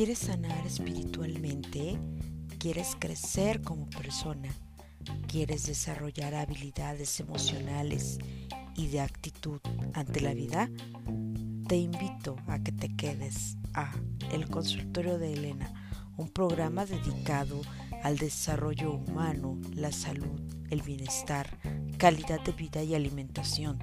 [0.00, 1.98] ¿Quieres sanar espiritualmente?
[2.58, 4.48] ¿Quieres crecer como persona?
[5.26, 8.18] ¿Quieres desarrollar habilidades emocionales
[8.76, 9.60] y de actitud
[9.92, 10.70] ante la vida?
[11.68, 13.92] Te invito a que te quedes a
[14.32, 15.70] El Consultorio de Elena,
[16.16, 17.60] un programa dedicado
[18.02, 20.40] al desarrollo humano, la salud,
[20.70, 21.58] el bienestar,
[21.98, 23.78] calidad de vida y alimentación,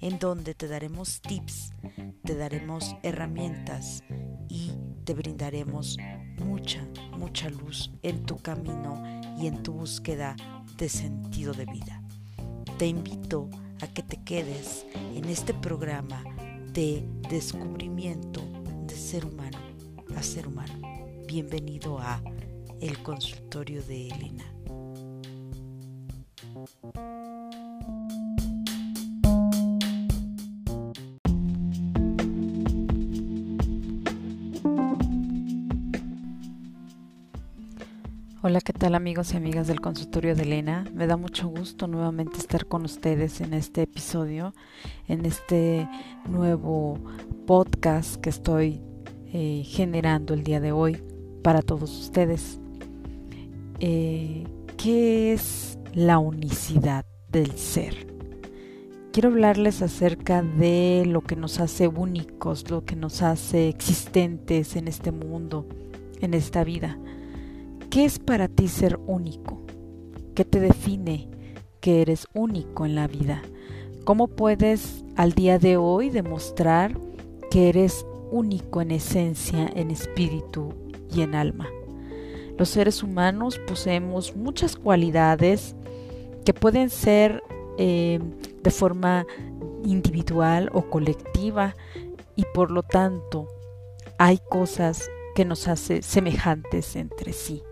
[0.00, 1.72] en donde te daremos tips,
[2.24, 4.02] te daremos herramientas
[4.48, 4.72] y
[5.04, 5.98] te brindaremos
[6.38, 6.86] mucha,
[7.18, 9.02] mucha luz en tu camino
[9.38, 10.36] y en tu búsqueda
[10.76, 12.02] de sentido de vida.
[12.78, 16.24] Te invito a que te quedes en este programa
[16.72, 18.42] de descubrimiento
[18.86, 19.58] de ser humano
[20.16, 20.74] a ser humano.
[21.26, 22.22] Bienvenido a
[22.80, 24.59] El Consultorio de Elena.
[38.42, 40.84] Hola, ¿qué tal amigos y amigas del consultorio de Elena?
[40.94, 44.52] Me da mucho gusto nuevamente estar con ustedes en este episodio,
[45.08, 45.88] en este
[46.28, 46.98] nuevo
[47.46, 48.82] podcast que estoy
[49.32, 51.02] eh, generando el día de hoy
[51.42, 52.60] para todos ustedes.
[53.78, 54.44] Eh,
[54.76, 58.06] ¿Qué es la unicidad del ser?
[59.12, 64.88] Quiero hablarles acerca de lo que nos hace únicos, lo que nos hace existentes en
[64.88, 65.66] este mundo,
[66.20, 66.98] en esta vida
[67.90, 69.62] ¿Qué es para ti ser único?
[70.36, 71.28] ¿Qué te define
[71.80, 73.42] que eres único en la vida?
[74.04, 76.96] ¿Cómo puedes al día de hoy demostrar
[77.50, 80.72] que eres único en esencia, en espíritu
[81.12, 81.66] y en alma?
[82.56, 85.74] Los seres humanos poseemos muchas cualidades
[86.44, 87.42] que pueden ser
[87.78, 88.20] eh,
[88.62, 89.26] de forma
[89.84, 91.74] individual o colectiva
[92.36, 93.48] y por lo tanto
[94.18, 97.62] hay cosas que nos hacen semejantes entre sí.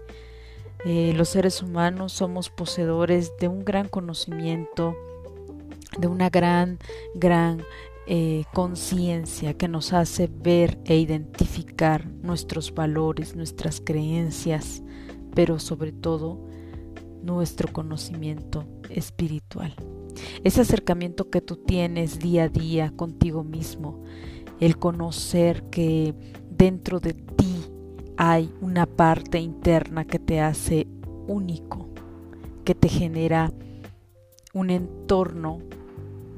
[0.84, 4.96] Eh, los seres humanos somos poseedores de un gran conocimiento,
[5.98, 6.78] de una gran,
[7.14, 7.62] gran
[8.06, 14.82] eh, conciencia que nos hace ver e identificar nuestros valores, nuestras creencias,
[15.34, 16.38] pero sobre todo
[17.28, 19.74] nuestro conocimiento espiritual.
[20.44, 24.02] Ese acercamiento que tú tienes día a día contigo mismo,
[24.60, 26.14] el conocer que
[26.50, 27.64] dentro de ti
[28.16, 30.88] hay una parte interna que te hace
[31.26, 31.88] único,
[32.64, 33.52] que te genera
[34.54, 35.58] un entorno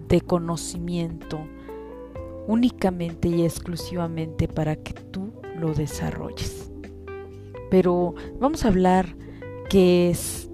[0.09, 1.39] de conocimiento
[2.49, 6.71] únicamente y exclusivamente para que tú lo desarrolles.
[7.71, 9.15] Pero vamos a hablar
[9.71, 10.50] qué es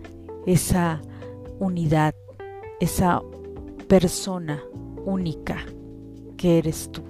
[0.46, 1.02] esa
[1.58, 2.14] unidad,
[2.80, 3.20] esa
[3.88, 4.62] persona
[5.04, 5.58] única
[6.36, 7.02] que eres tú.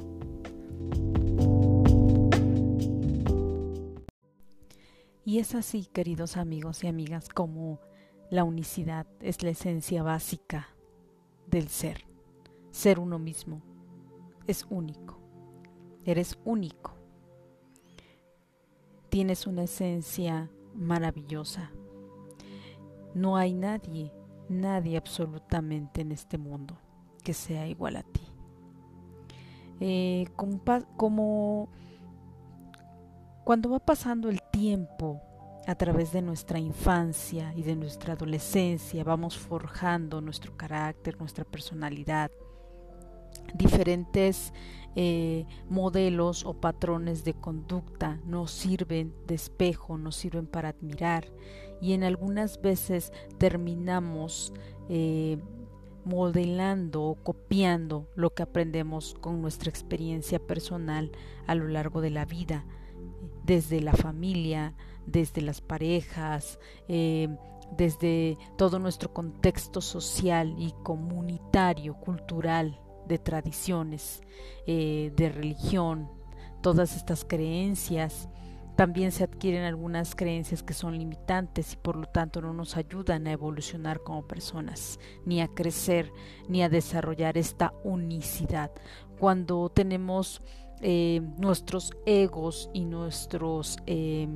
[5.25, 7.81] Y es así, queridos amigos y amigas, como
[8.31, 10.69] la unicidad es la esencia básica
[11.47, 12.05] del ser.
[12.71, 13.61] Ser uno mismo
[14.47, 15.19] es único.
[16.05, 16.95] Eres único.
[19.09, 21.71] Tienes una esencia maravillosa.
[23.17, 24.13] No hay nadie,
[24.51, 26.77] nadie absolutamente en este mundo
[27.25, 28.21] que sea igual a ti.
[29.81, 31.71] Eh, como,
[33.43, 35.23] cuando va pasando el tiempo
[35.67, 42.31] a través de nuestra infancia y de nuestra adolescencia, vamos forjando nuestro carácter, nuestra personalidad,
[43.55, 44.53] diferentes
[44.95, 51.27] eh, modelos o patrones de conducta nos sirven de espejo, nos sirven para admirar
[51.81, 54.53] y en algunas veces terminamos
[54.89, 55.39] eh,
[56.05, 61.11] modelando o copiando lo que aprendemos con nuestra experiencia personal
[61.47, 62.65] a lo largo de la vida
[63.47, 64.75] desde la familia,
[65.07, 67.29] desde las parejas, eh,
[67.77, 74.21] desde todo nuestro contexto social y comunitario, cultural, de tradiciones,
[74.67, 76.11] eh, de religión,
[76.61, 78.29] todas estas creencias.
[78.77, 83.27] También se adquieren algunas creencias que son limitantes y por lo tanto no nos ayudan
[83.27, 86.13] a evolucionar como personas, ni a crecer,
[86.47, 88.71] ni a desarrollar esta unicidad.
[89.19, 90.43] Cuando tenemos
[90.83, 94.29] eh, nuestros egos y nuestros, eh,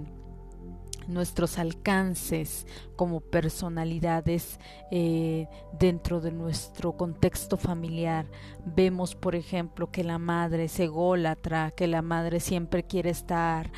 [1.11, 2.67] nuestros alcances
[2.97, 4.59] como personalidades
[4.91, 5.49] eh,
[5.79, 8.27] dentro de nuestro contexto familiar.
[8.65, 13.71] Vemos, por ejemplo, que la madre es ególatra, que la madre siempre quiere estar,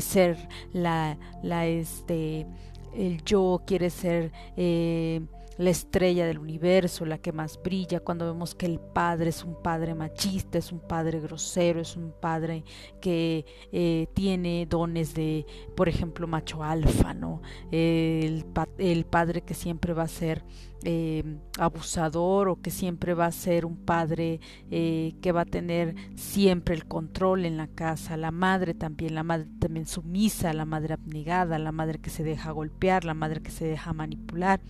[0.00, 0.36] ser
[0.72, 2.46] la, la, este,
[2.94, 4.32] el yo quiere ser
[5.60, 9.60] la estrella del universo, la que más brilla, cuando vemos que el padre es un
[9.62, 12.64] padre machista, es un padre grosero, es un padre
[12.98, 15.44] que eh, tiene dones de,
[15.76, 17.42] por ejemplo, macho alfa, ¿no?
[17.70, 18.46] el,
[18.78, 20.42] el padre que siempre va a ser
[20.82, 21.22] eh,
[21.58, 24.40] abusador o que siempre va a ser un padre
[24.70, 29.22] eh, que va a tener siempre el control en la casa, la madre también, la
[29.22, 33.50] madre también sumisa, la madre abnegada, la madre que se deja golpear, la madre que
[33.50, 34.62] se deja manipular,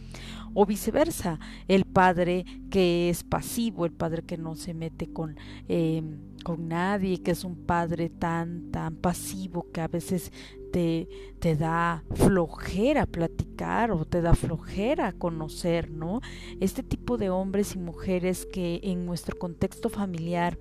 [0.55, 1.39] o viceversa,
[1.69, 5.37] el padre que es pasivo, el padre que no se mete con,
[5.69, 6.03] eh,
[6.45, 10.33] con nadie, que es un padre tan, tan pasivo que a veces
[10.73, 11.09] te,
[11.39, 16.21] te da flojera platicar o te da flojera conocer, ¿no?
[16.61, 20.59] Este tipo de hombres y mujeres que en nuestro contexto familiar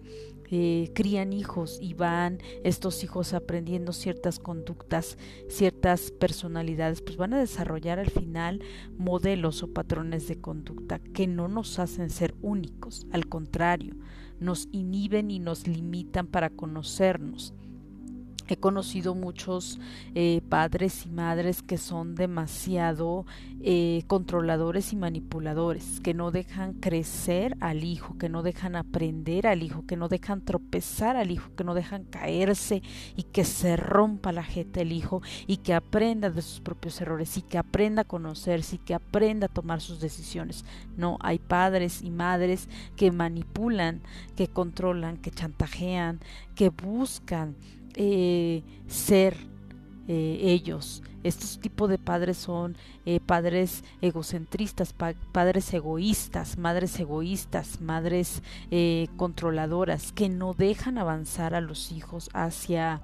[0.52, 5.18] eh, crían hijos y van estos hijos aprendiendo ciertas conductas,
[5.48, 8.62] ciertas personalidades, pues van a desarrollar al final
[8.98, 13.96] modelos o patrones de conducta que no nos hacen ser únicos, al contrario,
[14.40, 17.54] nos inhiben y nos limitan para conocernos.
[18.50, 19.80] He conocido muchos
[20.16, 23.28] eh, padres y madres que son demasiado
[23.62, 29.62] eh, controladores y manipuladores, que no dejan crecer al hijo, que no dejan aprender al
[29.62, 32.82] hijo, que no dejan tropezar al hijo, que no dejan caerse
[33.16, 37.38] y que se rompa la jeta el hijo y que aprenda de sus propios errores
[37.38, 40.66] y que aprenda a conocerse y que aprenda a tomar sus decisiones.
[40.98, 44.02] No, hay padres y madres que manipulan,
[44.36, 46.20] que controlan, que chantajean,
[46.56, 47.56] que buscan
[47.96, 49.36] eh, ser
[50.08, 51.04] eh, ellos.
[51.24, 54.94] Estos tipos de padres son eh, padres egocentristas,
[55.32, 58.42] padres egoístas, madres egoístas, madres
[59.18, 63.02] controladoras, que no dejan avanzar a los hijos hacia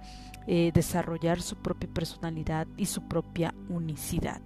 [0.47, 4.41] desarrollar su propia personalidad y su propia unicidad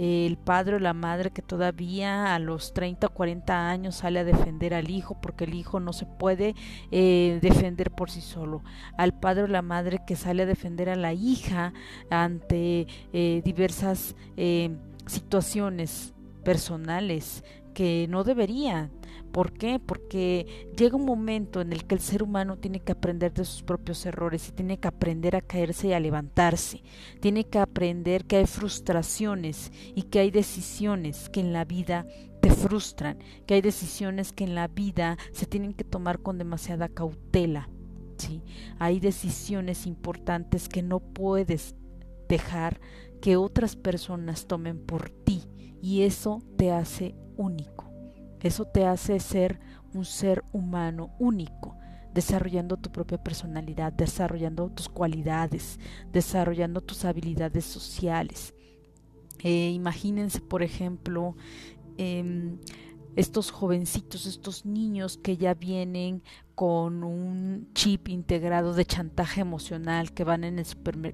[0.00, 4.24] el padre o la madre que todavía a los 30 o 40 años sale a
[4.24, 6.54] defender al hijo porque el hijo no se puede
[6.90, 8.62] eh, defender por sí solo,
[8.96, 11.74] al padre o la madre que sale a defender a la hija
[12.08, 14.70] ante eh, diversas eh,
[15.04, 16.14] situaciones
[16.44, 17.44] personales
[17.74, 18.88] que no debería.
[19.32, 19.78] ¿Por qué?
[19.78, 23.62] Porque llega un momento en el que el ser humano tiene que aprender de sus
[23.62, 26.82] propios errores y tiene que aprender a caerse y a levantarse.
[27.20, 32.06] Tiene que aprender que hay frustraciones y que hay decisiones que en la vida
[32.40, 36.88] te frustran, que hay decisiones que en la vida se tienen que tomar con demasiada
[36.88, 37.68] cautela.
[38.16, 38.42] ¿sí?
[38.78, 41.76] Hay decisiones importantes que no puedes
[42.28, 42.80] dejar
[43.20, 45.42] que otras personas tomen por ti
[45.82, 47.79] y eso te hace único.
[48.42, 49.60] Eso te hace ser
[49.92, 51.76] un ser humano único,
[52.14, 55.78] desarrollando tu propia personalidad, desarrollando tus cualidades,
[56.12, 58.54] desarrollando tus habilidades sociales.
[59.42, 61.34] Eh, imagínense, por ejemplo,
[61.96, 62.58] em,
[63.16, 66.22] estos jovencitos, estos niños que ya vienen
[66.54, 70.66] con un chip integrado de chantaje emocional, que van, en el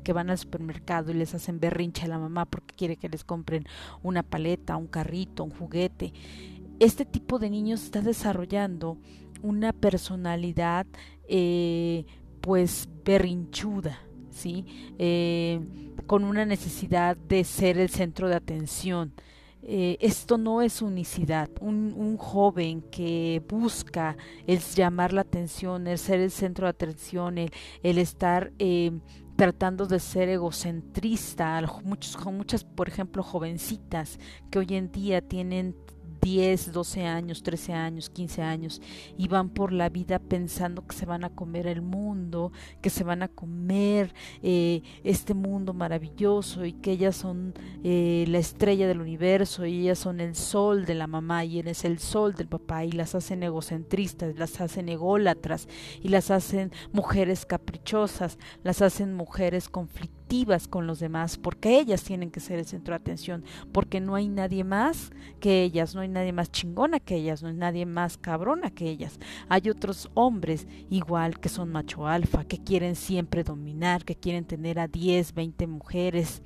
[0.02, 3.25] que van al supermercado y les hacen berrinche a la mamá porque quiere que les
[3.25, 3.64] compren
[4.02, 6.12] una paleta, un carrito, un juguete
[6.78, 8.99] este tipo de niños está desarrollando
[9.43, 10.87] una personalidad
[11.28, 12.05] eh,
[12.40, 13.99] pues berrinchuda,
[14.31, 14.64] ¿sí?
[14.99, 15.61] Eh,
[16.06, 19.12] con una necesidad de ser el centro de atención.
[19.62, 21.50] Eh, esto no es unicidad.
[21.61, 24.16] Un, joven que busca
[24.47, 28.52] el llamar la atención, el ser el centro de atención, el, estar
[29.35, 31.61] tratando de ser egocentrista.
[31.85, 35.75] Muchos, muchas, por ejemplo, jovencitas que hoy en día tienen
[36.26, 38.83] 10, 12 años, 13 años, 15 años
[39.16, 42.50] y van por la vida pensando que se van a comer el mundo,
[42.83, 47.54] que se van a comer eh, este mundo maravilloso y que ellas son
[47.85, 51.68] eh, la estrella del universo y ellas son el sol de la mamá y él
[51.68, 55.68] es el sol del papá y las hacen egocentristas, las hacen ególatras
[56.02, 60.15] y las hacen mujeres caprichosas, las hacen mujeres conflictivas
[60.68, 64.28] con los demás, porque ellas tienen que ser el centro de atención, porque no hay
[64.28, 68.18] nadie más que ellas, no hay nadie más chingona que ellas, no hay nadie más
[68.18, 69.18] cabrona que ellas.
[69.49, 74.78] Hay otros hombres igual que son macho alfa, que quieren siempre dominar, que quieren tener
[74.78, 76.42] a 10, 20 mujeres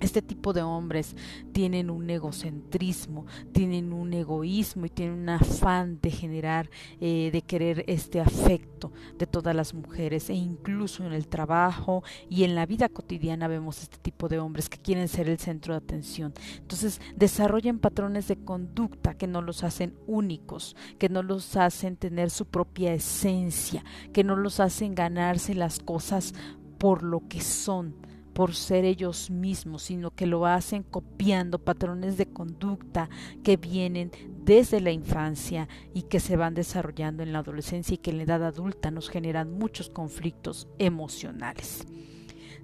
[0.00, 1.16] este tipo de hombres
[1.52, 7.84] tienen un egocentrismo, tienen un egoísmo y tienen un afán de generar, eh, de querer
[7.86, 12.88] este afecto de todas las mujeres e incluso en el trabajo y en la vida
[12.88, 16.32] cotidiana vemos este tipo de hombres que quieren ser el centro de atención.
[16.58, 22.30] Entonces desarrollan patrones de conducta que no los hacen únicos, que no los hacen tener
[22.30, 26.34] su propia esencia, que no los hacen ganarse las cosas
[26.78, 27.94] por lo que son
[28.40, 33.10] por ser ellos mismos, sino que lo hacen copiando patrones de conducta
[33.42, 34.12] que vienen
[34.46, 38.22] desde la infancia y que se van desarrollando en la adolescencia y que en la
[38.22, 41.86] edad adulta nos generan muchos conflictos emocionales.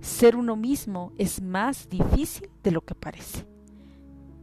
[0.00, 3.46] Ser uno mismo es más difícil de lo que parece,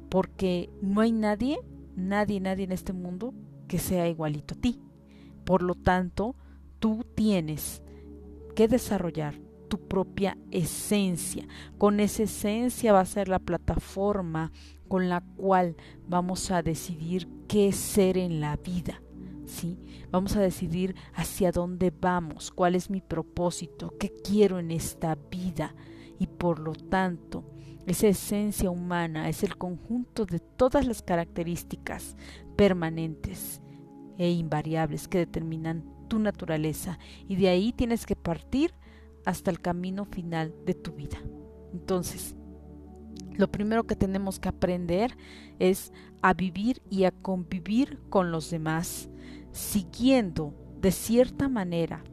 [0.09, 1.57] porque no hay nadie,
[1.95, 3.33] nadie, nadie en este mundo
[3.67, 4.83] que sea igualito a ti.
[5.45, 6.35] Por lo tanto,
[6.77, 7.81] tú tienes
[8.55, 9.42] que desarrollar
[9.73, 11.47] tu propia esencia.
[11.79, 14.51] Con esa esencia va a ser la plataforma
[14.87, 15.75] con la cual
[16.07, 19.01] vamos a decidir qué ser en la vida.
[19.47, 19.79] ¿Sí?
[20.11, 25.73] Vamos a decidir hacia dónde vamos, cuál es mi propósito, qué quiero en esta vida
[26.19, 27.43] y por lo tanto
[27.87, 32.15] esa esencia humana es el conjunto de todas las características
[32.55, 33.59] permanentes
[34.19, 38.71] e invariables que determinan tu naturaleza y de ahí tienes que partir
[39.25, 41.17] hasta el camino final de tu vida.
[41.73, 42.35] Entonces,
[43.35, 45.17] lo primero que tenemos que aprender
[45.59, 49.09] es a vivir y a convivir con los demás,
[49.51, 52.03] siguiendo de cierta manera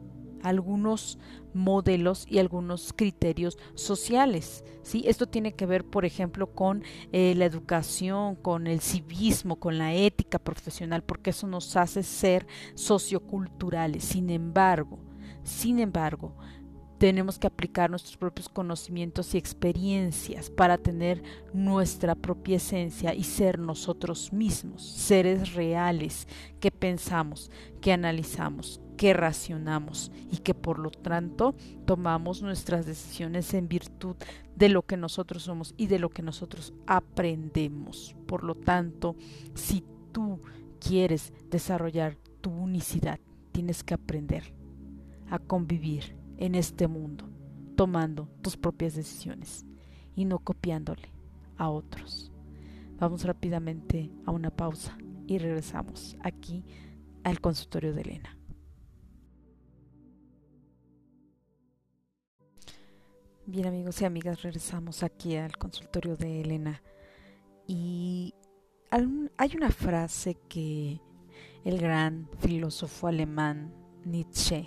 [0.43, 1.19] algunos
[1.53, 4.63] modelos y algunos criterios sociales.
[4.81, 5.03] ¿sí?
[5.05, 9.93] Esto tiene que ver, por ejemplo, con eh, la educación, con el civismo, con la
[9.93, 14.03] ética profesional, porque eso nos hace ser socioculturales.
[14.03, 14.99] Sin embargo,
[15.43, 16.35] sin embargo,
[17.01, 23.57] tenemos que aplicar nuestros propios conocimientos y experiencias para tener nuestra propia esencia y ser
[23.57, 26.27] nosotros mismos, seres reales
[26.59, 27.49] que pensamos,
[27.81, 31.55] que analizamos, que racionamos y que por lo tanto
[31.85, 34.15] tomamos nuestras decisiones en virtud
[34.55, 38.15] de lo que nosotros somos y de lo que nosotros aprendemos.
[38.27, 39.15] Por lo tanto,
[39.55, 40.39] si tú
[40.79, 43.19] quieres desarrollar tu unicidad,
[43.51, 44.53] tienes que aprender
[45.31, 47.29] a convivir en este mundo,
[47.75, 49.63] tomando tus propias decisiones
[50.15, 51.13] y no copiándole
[51.55, 52.31] a otros.
[52.97, 56.65] Vamos rápidamente a una pausa y regresamos aquí
[57.23, 58.37] al consultorio de Elena.
[63.45, 66.81] Bien amigos y amigas, regresamos aquí al consultorio de Elena
[67.67, 68.33] y
[68.89, 70.99] hay una frase que
[71.63, 73.71] el gran filósofo alemán
[74.05, 74.65] Nietzsche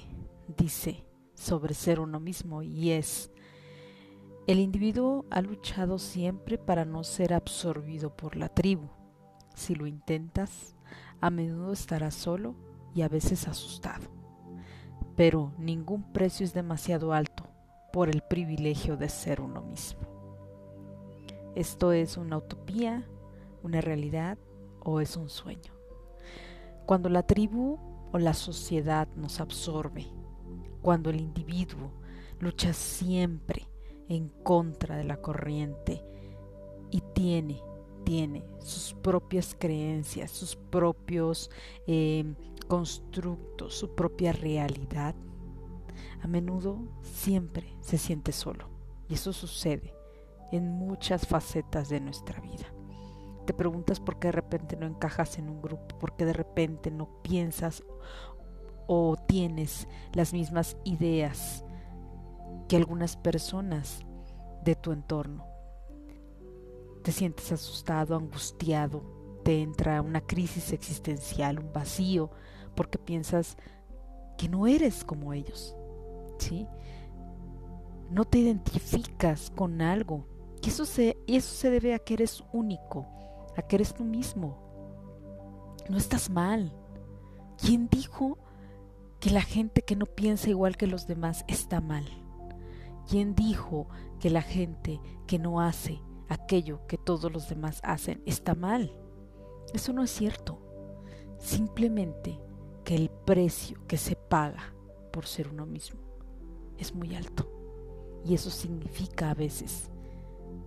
[0.57, 1.05] dice,
[1.35, 3.31] sobre ser uno mismo y es,
[4.47, 8.91] el individuo ha luchado siempre para no ser absorbido por la tribu.
[9.55, 10.77] Si lo intentas,
[11.23, 12.55] a menudo estarás solo
[12.95, 14.05] y a veces asustado.
[15.17, 17.49] Pero ningún precio es demasiado alto
[17.91, 20.01] por el privilegio de ser uno mismo.
[21.55, 23.09] Esto es una utopía,
[23.63, 24.37] una realidad
[24.81, 25.73] o es un sueño.
[26.85, 27.79] Cuando la tribu
[28.13, 30.07] o la sociedad nos absorbe
[30.85, 31.91] cuando el individuo
[32.41, 33.67] lucha siempre
[34.11, 36.05] en contra de la corriente
[36.91, 37.63] y tiene,
[38.05, 41.51] tiene sus propias creencias, sus propios
[41.87, 42.35] em,
[42.69, 45.15] constructos, su propia realidad,
[46.21, 48.69] a menudo siempre se siente solo.
[49.09, 49.95] Y eso sucede
[50.53, 52.67] en muchas facetas de nuestra vida.
[53.47, 56.91] Te preguntas por qué de repente no encajas en un grupo, por qué de repente
[56.91, 57.83] no piensas
[58.87, 61.65] o tienes las mismas ideas
[62.69, 64.01] que algunas personas
[64.65, 65.47] de tu entorno.
[67.03, 69.03] Te sientes asustado, angustiado,
[69.45, 72.31] te entra una crisis existencial, un vacío,
[72.75, 73.57] porque piensas
[74.39, 75.77] que no eres como ellos.
[76.39, 76.67] ¿Sí?
[78.11, 80.27] No te identificas con algo.
[80.63, 83.07] Y eso se, eso se debe a que eres único,
[83.57, 84.59] a que eres tú mismo.
[85.91, 86.73] No estás mal.
[87.59, 88.39] ¿Quién dijo
[89.25, 92.05] que la gente que no piensa igual que los demás está mal?
[93.09, 93.89] ¿Quién dijo
[94.21, 98.95] que la gente que no hace aquello que todos los demás hacen está mal?
[99.73, 100.61] Eso no es cierto.
[101.39, 102.39] Simplemente
[102.85, 104.75] que el precio que se paga
[105.11, 106.01] por ser uno mismo
[106.77, 107.51] es muy alto.
[108.27, 109.91] Y eso significa a veces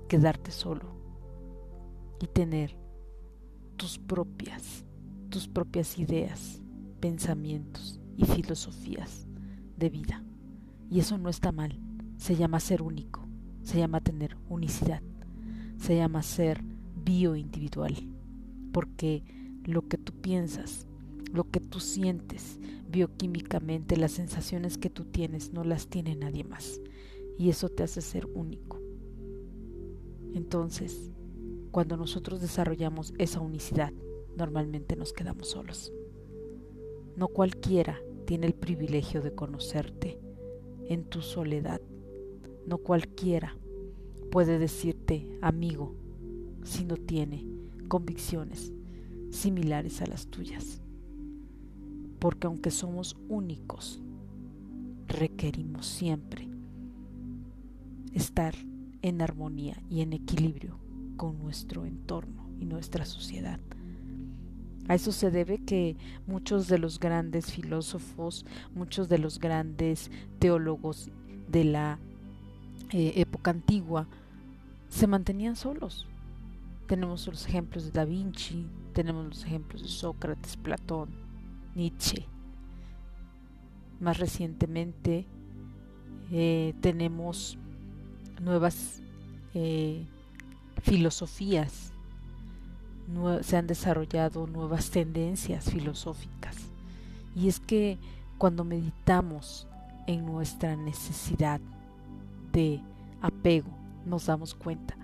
[0.08, 0.96] quedarte solo
[2.20, 2.76] y tener
[3.76, 4.84] tus propias,
[5.30, 6.60] tus propias ideas,
[7.00, 9.28] pensamientos, y filosofías
[9.78, 10.24] de vida.
[10.90, 11.80] Y eso no está mal.
[12.18, 13.26] Se llama ser único,
[13.62, 15.04] se llama tener unicidad,
[15.78, 16.64] se llama ser
[16.96, 17.96] bioindividual.
[18.74, 19.24] Porque
[19.64, 20.88] lo que tú piensas,
[21.32, 22.60] lo que tú sientes
[22.90, 26.82] bioquímicamente, las sensaciones que tú tienes, no las tiene nadie más.
[27.38, 28.82] Y eso te hace ser único.
[30.34, 31.12] Entonces,
[31.72, 33.94] cuando nosotros desarrollamos esa unicidad,
[34.36, 35.94] normalmente nos quedamos solos.
[37.16, 40.20] No cualquiera tiene el privilegio de conocerte
[40.90, 41.80] en tu soledad.
[42.68, 43.56] No cualquiera
[44.32, 45.96] puede decirte amigo
[46.66, 47.46] si no tiene
[47.88, 48.74] convicciones
[49.30, 50.82] similares a las tuyas.
[52.20, 54.02] Porque aunque somos únicos,
[55.08, 56.50] requerimos siempre
[58.14, 58.56] estar
[59.04, 60.78] en armonía y en equilibrio
[61.16, 63.62] con nuestro entorno y nuestra sociedad.
[64.88, 71.12] A eso se debe que muchos de los grandes filósofos, muchos de los grandes teólogos
[71.50, 72.00] de la
[72.92, 74.08] eh, época antigua
[74.88, 76.08] se mantenían solos.
[76.88, 81.10] Tenemos los ejemplos de Da Vinci, tenemos los ejemplos de Sócrates, Platón,
[81.76, 82.26] Nietzsche.
[84.00, 85.26] Más recientemente
[86.32, 87.58] eh, tenemos
[88.42, 89.02] nuevas
[89.54, 90.06] eh,
[90.82, 91.92] filosofías
[93.42, 96.58] se han desarrollado nuevas tendencias filosóficas.
[97.36, 97.98] Y es que
[98.38, 99.68] cuando meditamos
[100.08, 101.62] en nuestra necesidad
[102.52, 102.82] de
[103.22, 103.70] apego,
[104.06, 104.96] nos damos cuenta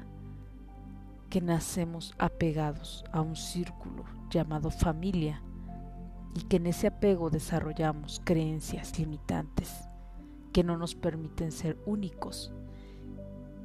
[1.30, 5.42] que nacemos apegados a un círculo llamado familia
[6.36, 9.88] y que en ese apego desarrollamos creencias limitantes
[10.52, 12.52] que no nos permiten ser únicos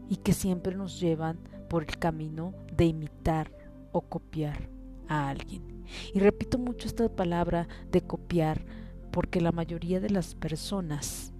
[0.09, 3.58] y que siempre nos llevan por el camino de imitar
[3.93, 4.71] o copiar
[5.09, 5.85] a alguien.
[6.13, 8.65] Y repito mucho esta palabra de copiar
[9.11, 11.33] porque la mayoría de las personas,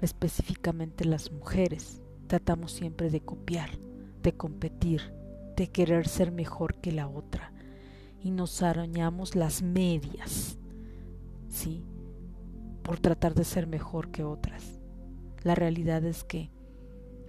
[0.00, 3.78] específicamente las mujeres, tratamos siempre de copiar,
[4.22, 5.14] de competir,
[5.56, 7.52] de querer ser mejor que la otra
[8.22, 10.58] y nos arañamos las medias,
[11.48, 11.84] ¿sí?
[12.82, 14.80] Por tratar de ser mejor que otras.
[15.42, 16.50] La realidad es que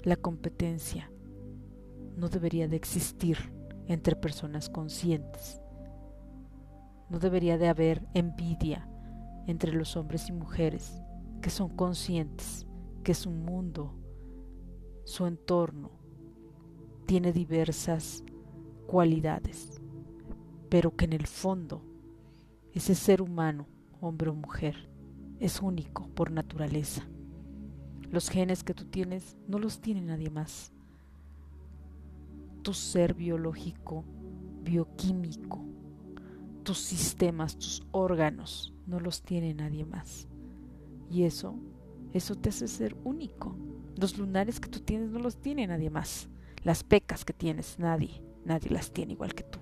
[0.04, 1.12] la competencia
[2.16, 3.38] no debería de existir
[3.88, 5.62] entre personas conscientes.
[7.10, 8.88] No debería de haber envidia
[9.48, 11.02] entre los hombres y mujeres
[11.42, 12.68] que son conscientes
[13.04, 13.94] que su mundo,
[15.06, 15.92] su entorno,
[17.06, 18.24] tiene diversas
[18.86, 19.82] cualidades,
[20.70, 21.82] pero que en el fondo
[22.74, 23.68] ese ser humano,
[24.02, 24.90] hombre o mujer,
[25.40, 27.08] es único por naturaleza.
[28.12, 30.74] Los genes que tú tienes no los tiene nadie más
[32.68, 34.04] tu ser biológico,
[34.62, 35.64] bioquímico,
[36.64, 40.28] tus sistemas, tus órganos, no los tiene nadie más.
[41.10, 41.56] Y eso,
[42.12, 43.56] eso te hace ser único.
[43.96, 46.28] Los lunares que tú tienes no los tiene nadie más.
[46.62, 49.60] Las pecas que tienes, nadie, nadie las tiene igual que tú.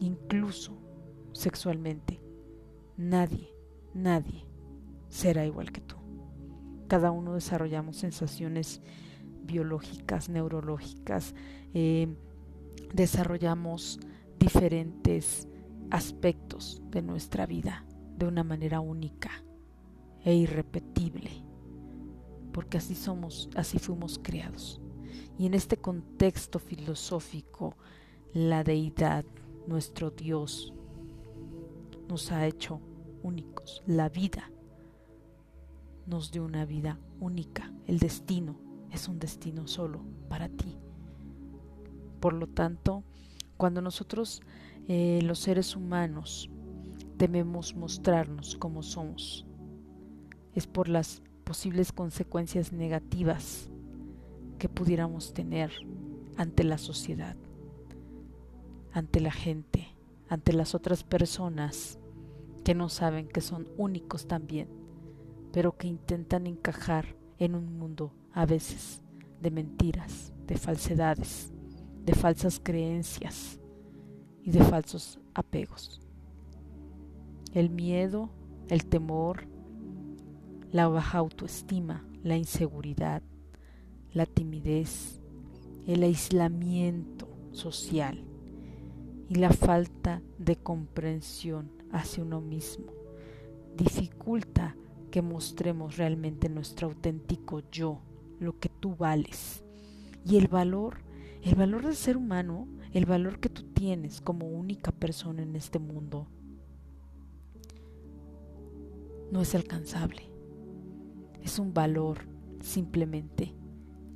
[0.00, 0.78] Incluso
[1.32, 2.20] sexualmente,
[2.96, 3.52] nadie,
[3.94, 4.46] nadie
[5.08, 5.96] será igual que tú.
[6.86, 8.80] Cada uno desarrollamos sensaciones
[9.50, 11.34] biológicas, neurológicas,
[11.74, 12.08] eh,
[12.94, 13.98] desarrollamos
[14.38, 15.48] diferentes
[15.90, 17.84] aspectos de nuestra vida
[18.16, 19.30] de una manera única
[20.24, 21.30] e irrepetible,
[22.52, 24.80] porque así somos, así fuimos creados.
[25.38, 27.76] Y en este contexto filosófico,
[28.32, 29.24] la deidad,
[29.66, 30.72] nuestro Dios,
[32.08, 32.80] nos ha hecho
[33.22, 33.82] únicos.
[33.86, 34.50] La vida
[36.06, 40.78] nos dio una vida única, el destino es un destino solo para ti.
[42.20, 43.04] Por lo tanto,
[43.56, 44.42] cuando nosotros,
[44.88, 46.50] eh, los seres humanos,
[47.16, 49.46] tememos mostrarnos como somos,
[50.54, 53.70] es por las posibles consecuencias negativas
[54.58, 55.72] que pudiéramos tener
[56.36, 57.36] ante la sociedad,
[58.92, 59.94] ante la gente,
[60.28, 61.98] ante las otras personas
[62.64, 64.68] que no saben que son únicos también,
[65.52, 69.02] pero que intentan encajar en un mundo a veces
[69.40, 71.52] de mentiras, de falsedades,
[72.04, 73.58] de falsas creencias
[74.42, 76.00] y de falsos apegos.
[77.52, 78.30] El miedo,
[78.68, 79.46] el temor,
[80.70, 83.22] la baja autoestima, la inseguridad,
[84.12, 85.20] la timidez,
[85.86, 88.24] el aislamiento social
[89.28, 93.00] y la falta de comprensión hacia uno mismo
[93.76, 94.76] dificulta
[95.10, 98.00] que mostremos realmente nuestro auténtico yo
[98.40, 99.62] lo que tú vales.
[100.24, 100.98] Y el valor,
[101.42, 105.78] el valor del ser humano, el valor que tú tienes como única persona en este
[105.78, 106.26] mundo,
[109.30, 110.28] no es alcanzable.
[111.42, 112.26] Es un valor
[112.60, 113.54] simplemente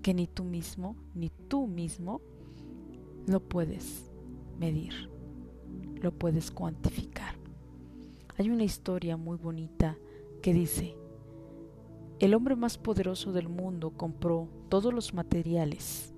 [0.02, 2.20] que ni tú mismo, ni tú mismo
[3.26, 4.10] lo puedes
[4.58, 5.10] medir,
[6.02, 7.36] lo puedes cuantificar.
[8.36, 9.96] Hay una historia muy bonita
[10.42, 10.96] que dice,
[12.20, 16.14] el hombre más poderoso del mundo compró todos los materiales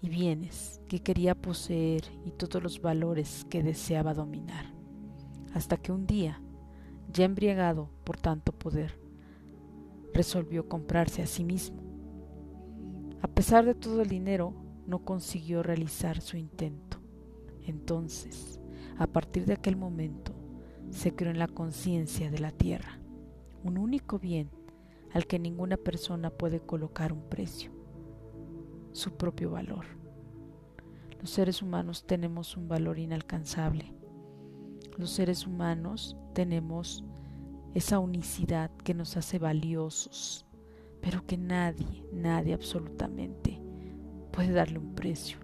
[0.00, 4.72] y bienes que quería poseer y todos los valores que deseaba dominar,
[5.52, 6.40] hasta que un día,
[7.12, 8.98] ya embriagado por tanto poder,
[10.14, 11.82] resolvió comprarse a sí mismo.
[13.20, 14.54] A pesar de todo el dinero,
[14.86, 16.98] no consiguió realizar su intento.
[17.66, 18.60] Entonces,
[18.96, 20.32] a partir de aquel momento,
[20.90, 22.98] se creó en la conciencia de la tierra
[23.62, 24.50] un único bien
[25.12, 27.70] al que ninguna persona puede colocar un precio,
[28.92, 29.84] su propio valor.
[31.20, 33.92] Los seres humanos tenemos un valor inalcanzable.
[34.96, 37.04] Los seres humanos tenemos
[37.74, 40.46] esa unicidad que nos hace valiosos,
[41.00, 43.60] pero que nadie, nadie absolutamente
[44.32, 45.38] puede darle un precio.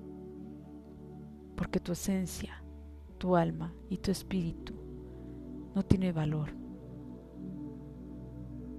[1.57, 2.63] Porque tu esencia,
[3.19, 4.75] tu alma y tu espíritu
[5.75, 6.64] no tiene valor.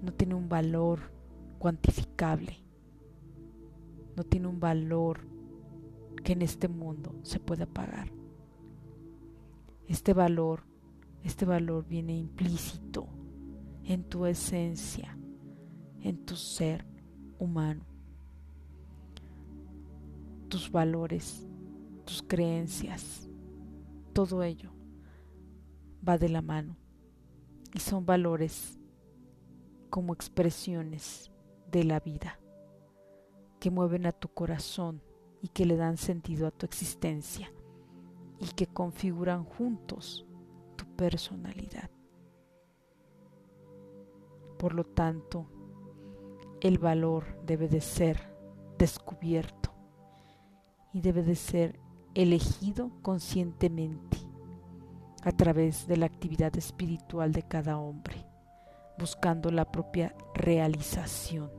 [0.06, 1.00] No tiene un valor
[1.58, 2.64] cuantificable.
[4.16, 5.22] No tiene un valor
[6.24, 8.12] que en este mundo se pueda pagar.
[9.88, 10.62] Este valor,
[11.24, 13.08] este valor viene implícito
[13.84, 15.18] en tu esencia,
[16.02, 16.86] en tu ser
[17.40, 17.84] humano.
[20.50, 21.48] Tus valores,
[22.06, 23.28] tus creencias,
[24.14, 24.72] todo ello
[26.08, 26.78] va de la mano
[27.74, 28.78] y son valores
[29.96, 31.32] como expresiones
[31.72, 32.38] de la vida
[33.62, 35.02] que mueven a tu corazón
[35.42, 37.50] y que le dan sentido a tu existencia
[38.38, 40.26] y que configuran juntos
[40.76, 41.90] tu personalidad.
[44.60, 45.48] Por lo tanto,
[46.60, 48.20] el valor debe de ser
[48.78, 49.74] descubierto
[50.92, 51.80] y debe de ser
[52.16, 54.18] elegido conscientemente
[55.24, 58.26] a través de la actividad espiritual de cada hombre,
[58.98, 61.52] buscando la propia realización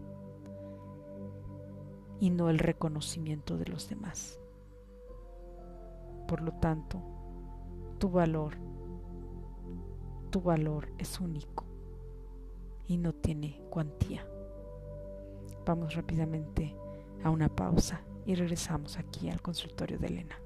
[2.20, 4.40] y no el reconocimiento de los demás.
[6.26, 7.02] Por lo tanto,
[7.98, 8.54] tu valor,
[10.30, 11.64] tu valor es único
[12.86, 14.26] y no tiene cuantía.
[15.64, 16.76] Vamos rápidamente
[17.22, 20.36] a una pausa y regresamos aquí al consultorio de Elena.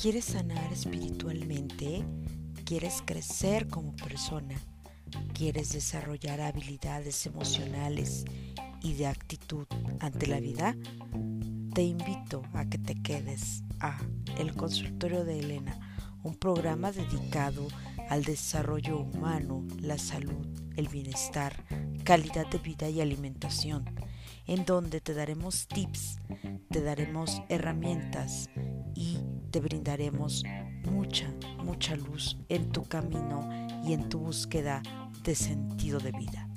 [0.00, 2.06] ¿Quieres sanar espiritualmente?
[2.64, 4.54] ¿Quieres crecer como persona?
[5.34, 8.24] ¿Quieres desarrollar habilidades emocionales
[8.80, 9.66] y de actitud
[9.98, 10.74] ante la vida?
[11.74, 13.98] Te invito a que te quedes a
[14.38, 15.78] El Consultorio de Elena,
[16.22, 17.68] un programa dedicado
[18.08, 21.62] al desarrollo humano, la salud, el bienestar,
[22.04, 23.84] calidad de vida y alimentación,
[24.46, 26.20] en donde te daremos tips,
[26.70, 28.48] te daremos herramientas
[29.50, 30.44] te brindaremos
[30.90, 31.32] mucha,
[31.64, 33.48] mucha luz en tu camino
[33.84, 34.82] y en tu búsqueda
[35.24, 36.48] de sentido de vida.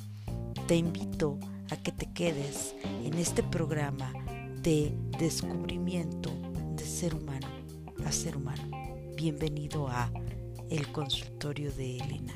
[0.67, 1.39] Te invito
[1.71, 4.13] a que te quedes en este programa
[4.61, 6.31] de descubrimiento
[6.75, 7.47] de ser humano
[8.05, 8.63] a ser humano.
[9.15, 10.11] Bienvenido a
[10.69, 12.33] El consultorio de Elena.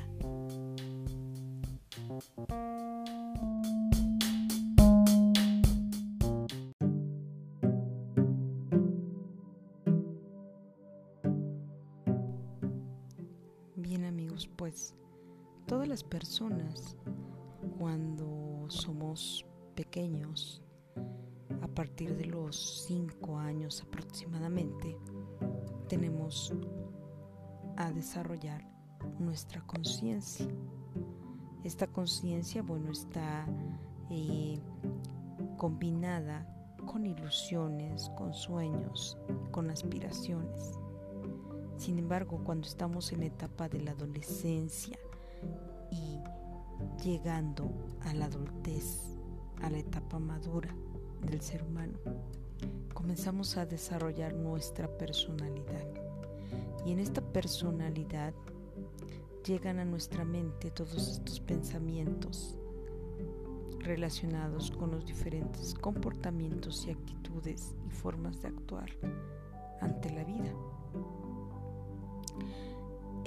[15.66, 16.96] Todas las personas
[17.78, 20.62] cuando somos pequeños,
[21.60, 24.96] a partir de los 5 años aproximadamente,
[25.88, 26.52] tenemos
[27.76, 28.64] a desarrollar
[29.18, 30.46] nuestra conciencia.
[31.64, 33.46] Esta conciencia, bueno, está
[34.10, 34.60] eh,
[35.56, 36.46] combinada
[36.86, 39.18] con ilusiones, con sueños,
[39.50, 40.78] con aspiraciones.
[41.78, 44.98] Sin embargo, cuando estamos en la etapa de la adolescencia
[45.92, 46.18] y
[47.02, 49.16] llegando a la adultez,
[49.62, 50.74] a la etapa madura
[51.24, 51.96] del ser humano,
[52.92, 55.86] comenzamos a desarrollar nuestra personalidad.
[56.84, 58.34] Y en esta personalidad
[59.46, 62.58] llegan a nuestra mente todos estos pensamientos
[63.78, 68.90] relacionados con los diferentes comportamientos y actitudes y formas de actuar
[69.80, 70.47] ante la vida.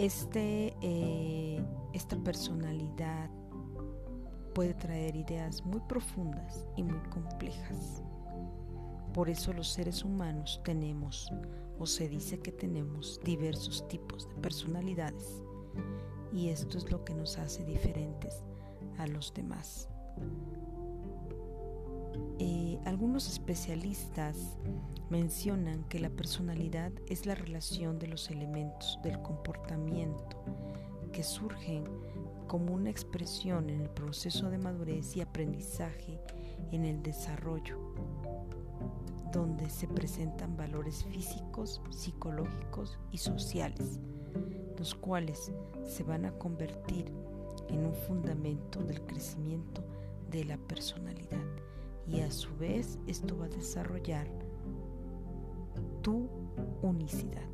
[0.02, 3.30] Este, eh, esta personalidad
[4.56, 8.02] puede traer ideas muy profundas y muy complejas.
[9.14, 11.32] Por eso los seres humanos tenemos,
[11.78, 15.44] o se dice que tenemos, diversos tipos de personalidades.
[16.34, 18.44] Y esto es lo que nos hace diferentes
[18.98, 19.88] a los demás.
[22.40, 24.58] Eh, algunos especialistas
[25.10, 30.44] mencionan que la personalidad es la relación de los elementos del comportamiento
[31.12, 31.84] que surgen
[32.48, 36.20] como una expresión en el proceso de madurez y aprendizaje
[36.72, 37.78] en el desarrollo
[39.32, 44.00] donde se presentan valores físicos, psicológicos y sociales,
[44.78, 45.52] los cuales
[45.86, 47.06] se van a convertir
[47.70, 49.84] en un fundamento del crecimiento
[50.30, 51.46] de la personalidad
[52.08, 54.28] y a su vez esto va a desarrollar
[56.02, 56.30] tu
[56.82, 57.48] unicidad.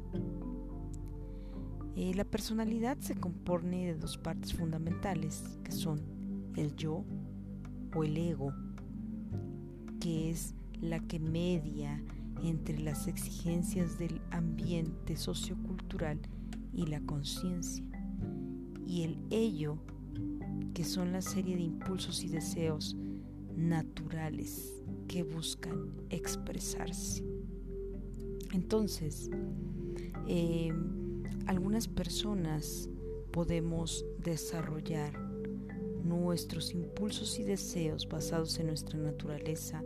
[1.96, 6.02] Eh, la personalidad se compone de dos partes fundamentales que son
[6.56, 7.04] el yo
[7.96, 8.54] o el ego,
[10.00, 12.04] que es la que media
[12.44, 16.20] entre las exigencias del ambiente sociocultural
[16.72, 17.84] y la conciencia,
[18.86, 19.80] y el ello,
[20.76, 22.96] que son la serie de impulsos y deseos
[23.58, 27.24] naturales que buscan expresarse.
[28.54, 29.30] Entonces,
[30.28, 30.72] eh,
[31.48, 32.90] algunas personas
[33.32, 35.20] podemos desarrollar
[36.04, 39.84] nuestros impulsos y deseos basados en nuestra naturaleza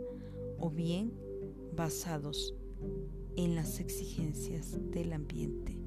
[0.58, 1.12] o bien
[1.74, 2.54] basados
[3.36, 5.78] en las exigencias del ambiente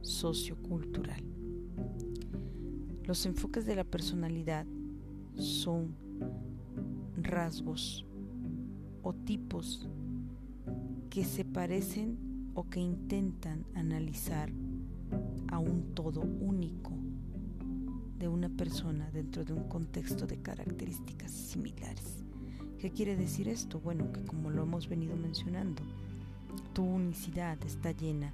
[0.00, 1.22] sociocultural.
[3.04, 4.66] Los enfoques de la personalidad
[5.34, 5.96] son
[7.24, 8.06] rasgos
[9.02, 9.88] o tipos
[11.10, 14.50] que se parecen o que intentan analizar
[15.48, 16.92] a un todo único
[18.18, 22.24] de una persona dentro de un contexto de características similares.
[22.78, 23.80] ¿Qué quiere decir esto?
[23.80, 25.82] Bueno, que como lo hemos venido mencionando,
[26.72, 28.32] tu unicidad está llena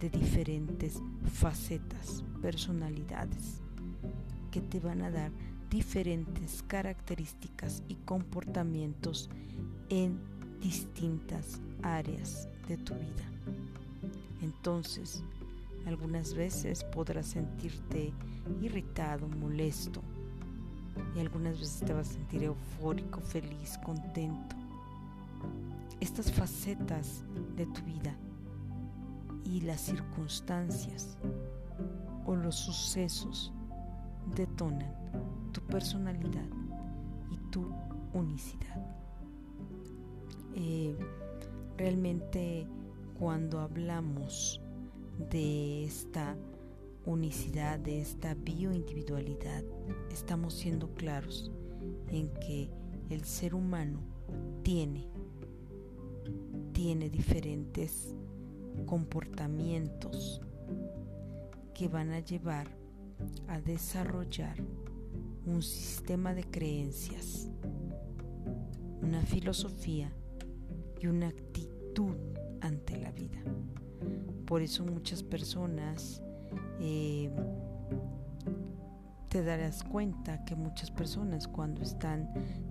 [0.00, 1.00] de diferentes
[1.32, 3.60] facetas, personalidades,
[4.50, 5.30] que te van a dar
[5.70, 9.30] diferentes características y comportamientos
[9.88, 10.18] en
[10.60, 13.24] distintas áreas de tu vida.
[14.42, 15.22] Entonces,
[15.86, 18.12] algunas veces podrás sentirte
[18.60, 20.02] irritado, molesto,
[21.14, 24.56] y algunas veces te vas a sentir eufórico, feliz, contento.
[26.00, 27.22] Estas facetas
[27.56, 28.16] de tu vida
[29.44, 31.16] y las circunstancias
[32.26, 33.52] o los sucesos
[34.34, 34.92] detonan
[35.52, 36.46] tu personalidad
[37.30, 37.70] y tu
[38.12, 38.84] unicidad.
[40.54, 40.96] Eh,
[41.76, 42.66] realmente
[43.18, 44.60] cuando hablamos
[45.30, 46.36] de esta
[47.04, 49.62] unicidad, de esta bioindividualidad,
[50.10, 51.50] estamos siendo claros
[52.08, 52.68] en que
[53.10, 54.00] el ser humano
[54.62, 55.08] tiene,
[56.72, 58.14] tiene diferentes
[58.86, 60.40] comportamientos
[61.72, 62.68] que van a llevar
[63.48, 64.56] a desarrollar
[65.46, 67.48] un sistema de creencias,
[69.02, 70.12] una filosofía
[71.00, 72.16] y una actitud
[72.60, 73.38] ante la vida.
[74.44, 76.22] Por eso muchas personas
[76.80, 77.30] eh,
[79.28, 82.28] te darás cuenta que muchas personas cuando están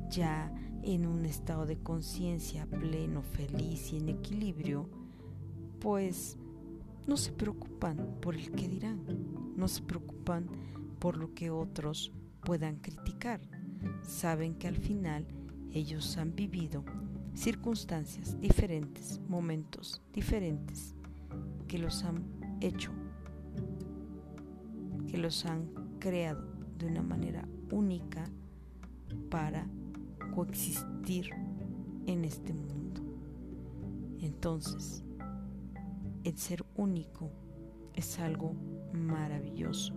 [0.09, 0.53] ya
[0.83, 4.89] en un estado de conciencia pleno, feliz y en equilibrio,
[5.79, 6.37] pues
[7.07, 9.01] no se preocupan por el que dirán,
[9.55, 10.47] no se preocupan
[10.99, 13.41] por lo que otros puedan criticar.
[14.03, 15.25] Saben que al final
[15.71, 16.83] ellos han vivido
[17.33, 20.95] circunstancias diferentes, momentos diferentes
[21.67, 22.23] que los han
[22.61, 22.91] hecho,
[25.07, 25.67] que los han
[25.99, 26.45] creado
[26.77, 28.25] de una manera única
[29.29, 29.67] para
[30.33, 31.29] coexistir
[32.05, 33.01] en este mundo.
[34.19, 35.03] Entonces,
[36.23, 37.31] el ser único
[37.93, 38.55] es algo
[38.93, 39.93] maravilloso.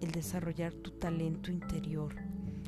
[0.00, 2.14] El desarrollar tu talento interior.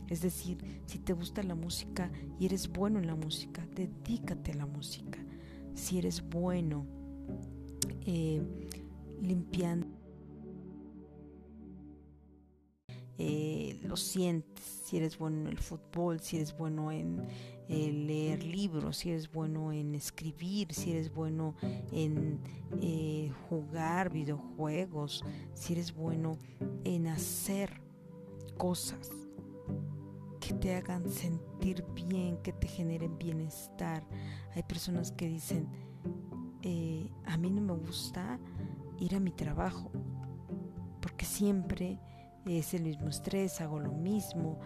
[0.09, 4.57] Es decir, si te gusta la música y eres bueno en la música, dedícate a
[4.57, 5.19] la música.
[5.75, 6.85] Si eres bueno
[8.07, 8.43] eh,
[9.23, 10.01] limpiando
[13.23, 13.50] Eh,
[13.83, 17.27] lo sientes, si eres bueno en el fútbol, si eres bueno en
[17.69, 21.55] eh, leer libros, si eres bueno en escribir, si eres bueno
[21.93, 22.41] en
[22.81, 26.39] eh, jugar videojuegos, si eres bueno
[26.85, 27.81] en hacer
[28.57, 29.11] cosas
[30.41, 34.05] que te hagan sentir bien, que te generen bienestar.
[34.55, 35.69] Hay personas que dicen,
[37.27, 38.39] a mí no me gusta
[38.99, 39.91] ir a mi trabajo,
[41.01, 41.99] porque siempre
[42.59, 44.59] es el mismo estrés, hago lo mismo,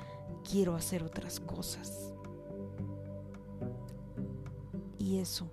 [0.49, 2.13] quiero hacer otras cosas.
[4.99, 5.51] Y eso,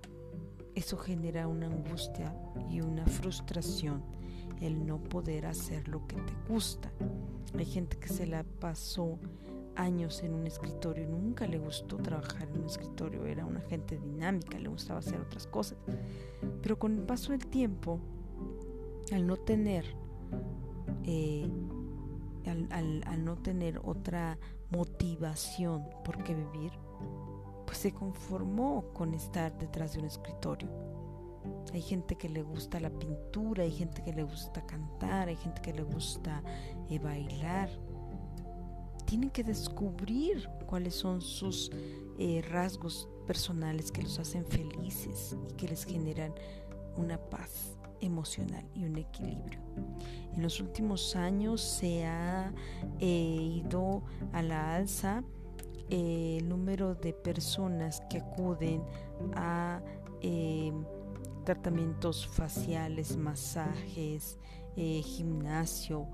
[0.74, 2.34] eso genera una angustia
[2.70, 4.02] y una frustración,
[4.60, 6.90] el no poder hacer lo que te gusta.
[7.58, 9.18] Hay gente que se la pasó
[9.76, 14.58] años en un escritorio, nunca le gustó trabajar en un escritorio, era una gente dinámica,
[14.58, 15.76] le gustaba hacer otras cosas.
[16.62, 18.00] Pero con el paso del tiempo,
[19.12, 19.84] al no tener
[21.04, 21.48] eh,
[22.46, 24.38] al, no tener otra
[24.70, 26.72] motivación por qué vivir,
[27.66, 30.68] pues se conformó con estar detrás de un escritorio.
[31.72, 35.60] Hay gente que le gusta la pintura, hay gente que le gusta cantar, hay gente
[35.60, 36.42] que le gusta
[36.88, 37.68] eh, bailar.
[39.06, 41.70] Tienen que descubrir cuáles son sus
[42.18, 46.32] eh, rasgos personales que los hacen felices y que les generan
[46.96, 49.60] una paz emocional y un equilibrio.
[50.34, 52.52] En los últimos años se ha
[52.98, 55.22] eh, ido a la alza
[55.88, 58.82] eh, el número de personas que acuden
[59.34, 59.82] a
[60.20, 60.72] eh,
[61.44, 64.38] tratamientos faciales, masajes,
[64.74, 66.06] gimnasio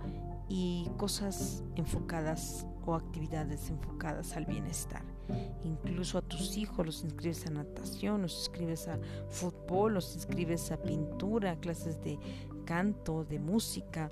[0.49, 5.18] y cosas enfocadas o actividades enfocadas al bienestar.
[5.65, 10.81] Incluso a tus hijos los inscribes a natación, los inscribes a fútbol, los inscribes a
[10.81, 12.19] pintura, clases de
[12.65, 14.11] canto, de música.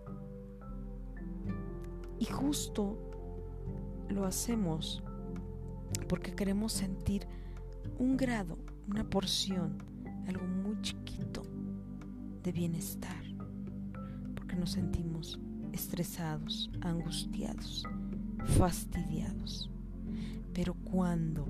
[2.18, 2.98] Y justo
[4.09, 5.02] lo hacemos
[6.09, 7.26] porque queremos sentir
[7.98, 9.83] un grado, una porción,
[10.26, 11.42] algo muy chiquito
[12.42, 13.24] de bienestar,
[14.35, 15.38] porque nos sentimos
[15.72, 17.85] estresados, angustiados,
[18.59, 19.70] fastidiados.
[20.57, 21.45] Pero cuando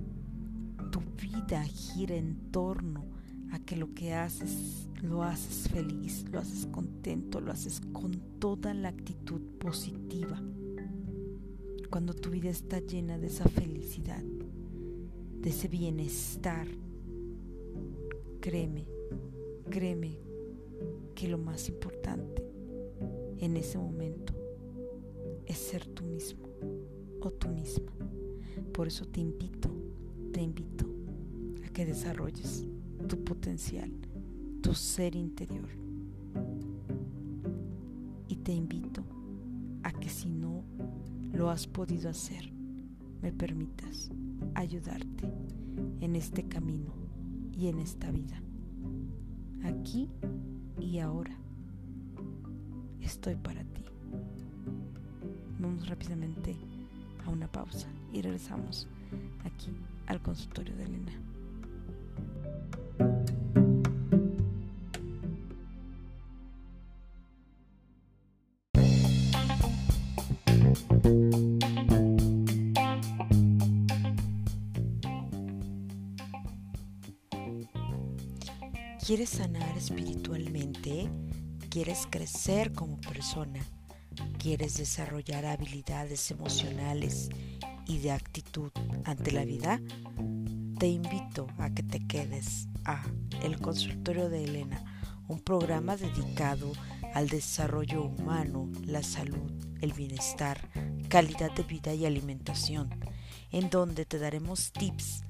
[0.90, 3.04] tu vida gira en torno
[3.52, 8.74] a que lo que haces lo haces feliz, lo haces contento, lo haces con toda
[8.74, 10.42] la actitud positiva,
[11.88, 16.66] cuando tu vida está llena de esa felicidad, de ese bienestar,
[18.40, 18.88] créeme,
[19.70, 20.18] créeme
[21.14, 22.42] que lo más importante
[23.38, 24.34] en ese momento
[25.46, 26.48] es ser tú mismo
[27.20, 27.92] o tú misma.
[28.72, 29.70] Por eso te invito,
[30.32, 30.86] te invito
[31.64, 32.66] a que desarrolles
[33.08, 33.90] tu potencial,
[34.62, 35.68] tu ser interior.
[38.28, 39.02] Y te invito
[39.82, 40.64] a que si no
[41.32, 42.50] lo has podido hacer,
[43.22, 44.10] me permitas
[44.54, 45.28] ayudarte
[46.00, 46.92] en este camino
[47.52, 48.40] y en esta vida.
[49.64, 50.08] Aquí
[50.80, 51.36] y ahora
[53.00, 53.84] estoy para ti.
[55.58, 56.54] Vamos rápidamente
[57.24, 58.88] a una pausa y regresamos
[59.44, 59.70] aquí
[60.06, 61.12] al consultorio de Elena.
[79.06, 81.08] ¿Quieres sanar espiritualmente?
[81.70, 83.60] ¿Quieres crecer como persona?
[84.36, 87.28] ¿Quieres desarrollar habilidades emocionales
[87.86, 88.70] y de actitud
[89.04, 89.80] ante la vida?
[90.78, 93.02] Te invito a que te quedes a
[93.42, 94.84] El Consultorio de Elena,
[95.28, 96.72] un programa dedicado
[97.14, 100.68] al desarrollo humano, la salud, el bienestar,
[101.08, 102.90] calidad de vida y alimentación,
[103.50, 105.24] en donde te daremos tips,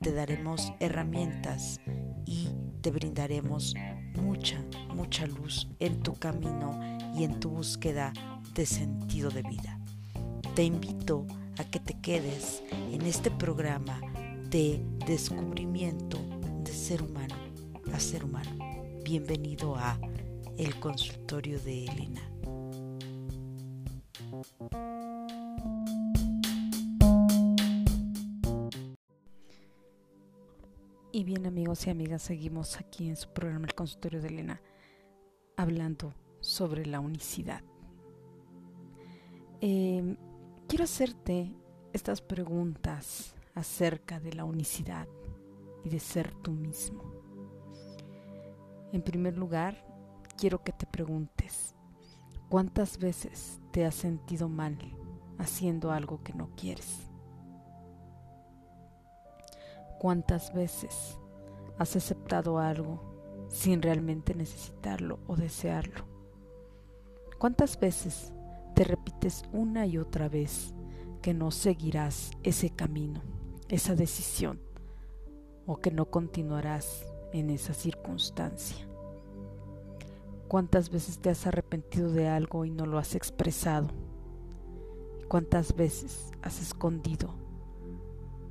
[0.00, 1.80] te daremos herramientas
[2.26, 2.48] y
[2.80, 3.74] te brindaremos
[4.20, 6.78] mucha, mucha luz en tu camino
[7.16, 8.12] y en tu búsqueda
[8.54, 9.78] de sentido de vida.
[10.54, 14.00] Te invito a que te quedes en este programa
[14.50, 16.18] de descubrimiento
[16.64, 17.34] de ser humano
[17.92, 18.50] a ser humano.
[19.04, 19.98] Bienvenido a
[20.58, 22.20] El Consultorio de Elena.
[31.12, 34.60] Y bien amigos y amigas, seguimos aquí en su programa El Consultorio de Elena
[35.56, 37.62] hablando sobre la unicidad.
[39.60, 40.16] Em,
[40.72, 41.54] quiero hacerte
[41.92, 45.06] estas preguntas acerca de la unicidad
[45.84, 47.02] y de ser tú mismo.
[48.90, 49.84] En primer lugar,
[50.38, 51.74] quiero que te preguntes,
[52.48, 54.78] ¿cuántas veces te has sentido mal
[55.36, 57.02] haciendo algo que no quieres?
[59.98, 61.18] ¿Cuántas veces
[61.76, 66.06] has aceptado algo sin realmente necesitarlo o desearlo?
[67.38, 68.32] ¿Cuántas veces
[68.82, 70.74] te repites una y otra vez
[71.20, 73.22] que no seguirás ese camino,
[73.68, 74.60] esa decisión,
[75.66, 78.84] o que no continuarás en esa circunstancia?
[80.48, 83.86] ¿Cuántas veces te has arrepentido de algo y no lo has expresado?
[85.28, 87.36] ¿Cuántas veces has escondido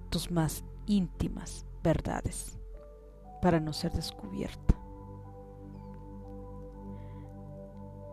[0.09, 2.57] tus más íntimas verdades
[3.41, 4.80] para no ser descubierta.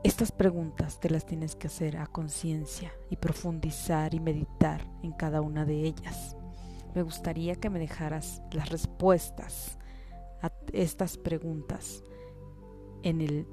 [0.05, 5.41] Estas preguntas te las tienes que hacer a conciencia y profundizar y meditar en cada
[5.41, 6.37] una de ellas.
[6.95, 9.79] Me gustaría que me dejaras las respuestas
[10.41, 12.05] a estas preguntas
[13.03, 13.47] en el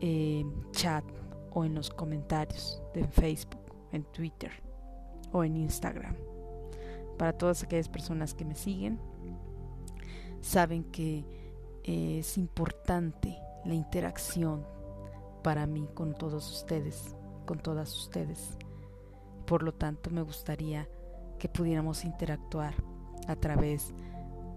[0.00, 1.04] eh, chat
[1.52, 3.60] o en los comentarios de Facebook,
[3.92, 4.52] en Twitter
[5.32, 6.16] o en Instagram
[7.20, 8.98] para todas aquellas personas que me siguen.
[10.40, 11.22] saben que
[11.84, 13.36] es importante
[13.66, 14.64] la interacción
[15.42, 17.16] para mí con todos ustedes,
[17.46, 18.56] con todas ustedes.
[19.46, 20.88] Por lo tanto, me gustaría
[21.38, 22.74] que pudiéramos interactuar
[23.26, 23.94] a través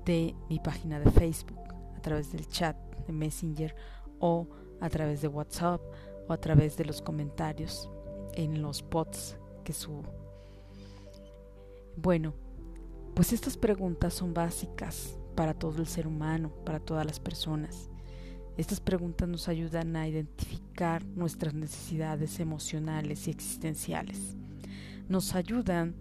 [0.06, 1.60] de mi página de Facebook,
[1.96, 2.76] a través del chat
[3.08, 3.76] de Messenger
[4.20, 4.48] o
[4.82, 5.82] a través de WhatsApp
[6.28, 7.90] o a través de los comentarios
[8.34, 10.04] en los pods que subo.
[11.96, 12.34] Bueno,
[13.14, 17.90] pues estas preguntas son básicas para todo el ser humano, para todas las personas.
[18.56, 24.38] Estas preguntas nos ayudan a identificar nuestras necesidades emocionales y existenciales.
[25.10, 25.96] Nos ayudan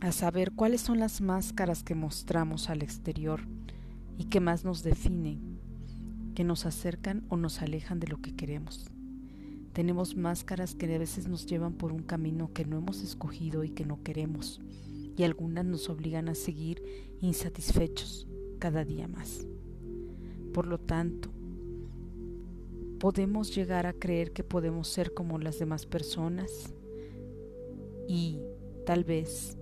[0.00, 3.42] a saber cuáles son las máscaras que mostramos al exterior
[4.18, 5.60] y que más nos definen,
[6.34, 8.90] que nos acercan o nos alejan de lo que queremos.
[9.72, 13.70] Tenemos máscaras que a veces nos llevan por un camino que no hemos escogido y
[13.70, 14.60] que no queremos,
[15.16, 16.82] y algunas nos obligan a seguir
[17.20, 18.26] insatisfechos
[18.58, 19.46] cada día más.
[20.52, 21.30] Por lo tanto,
[22.98, 26.74] podemos llegar a creer que podemos ser como las demás personas
[28.06, 28.40] y
[28.84, 29.56] tal vez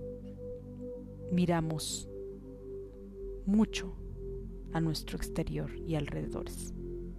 [1.31, 2.09] miramos
[3.45, 3.95] mucho
[4.73, 6.73] a nuestro exterior y alrededores,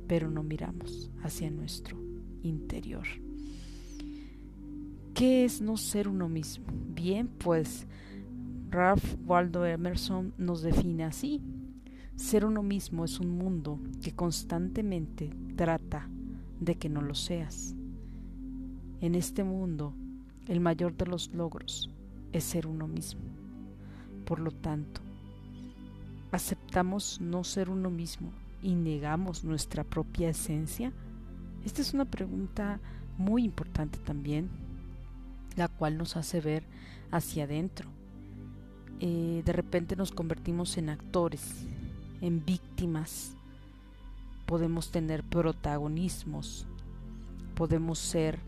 [0.06, 1.98] pero no miramos hacia nuestro
[2.42, 3.06] interior.
[5.14, 6.66] ¿Qué es no ser uno mismo?
[6.94, 7.86] Bien, pues
[8.70, 11.42] Ralph Waldo Emerson nos define así.
[12.20, 16.06] Ser uno mismo es un mundo que constantemente trata
[16.60, 17.74] de que no lo seas.
[19.00, 19.94] En este mundo,
[20.46, 21.88] el mayor de los logros
[22.34, 23.22] es ser uno mismo.
[24.26, 25.00] Por lo tanto,
[26.30, 28.30] ¿aceptamos no ser uno mismo
[28.62, 30.92] y negamos nuestra propia esencia?
[31.64, 32.80] Esta es una pregunta
[33.16, 34.50] muy importante también,
[35.56, 36.64] la cual nos hace ver
[37.10, 37.88] hacia adentro
[39.02, 41.64] eh, de repente nos convertimos en actores,
[42.20, 43.36] en víctimas,
[44.46, 46.66] podemos tener protagonismos,
[47.54, 48.38] podemos ser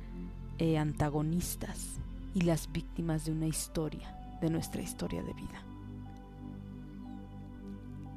[0.58, 1.96] eh, antagonistas
[2.34, 5.62] y las víctimas de una historia, de nuestra historia de vida.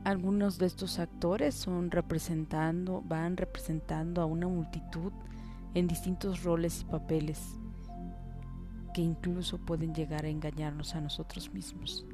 [0.04, 5.12] Algunos de estos actores son representando, van representando a una multitud
[5.74, 7.42] en distintos roles y papeles
[8.94, 12.06] que incluso pueden llegar a engañarnos a nosotros mismos.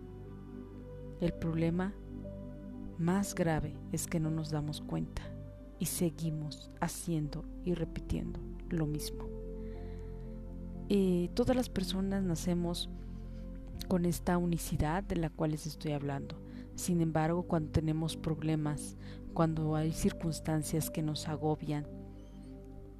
[1.19, 1.93] El problema
[3.01, 5.23] más grave es que no nos damos cuenta
[5.79, 8.39] y seguimos haciendo y repitiendo
[8.69, 9.27] lo mismo.
[11.33, 12.89] todas las personas nacemos
[13.87, 16.35] con esta unicidad de la cual les estoy hablando.
[16.75, 18.95] Sin embargo, cuando tenemos problemas,
[19.33, 21.85] cuando hay circunstancias que nos agobian,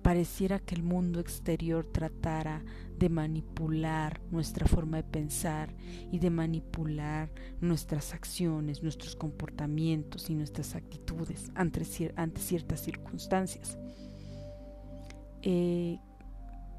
[0.01, 2.63] pareciera que el mundo exterior tratara
[2.97, 5.73] de manipular nuestra forma de pensar
[6.11, 13.77] y de manipular nuestras acciones, nuestros comportamientos y nuestras actitudes ante, ciertas circunstancias.
[15.41, 15.99] Eh,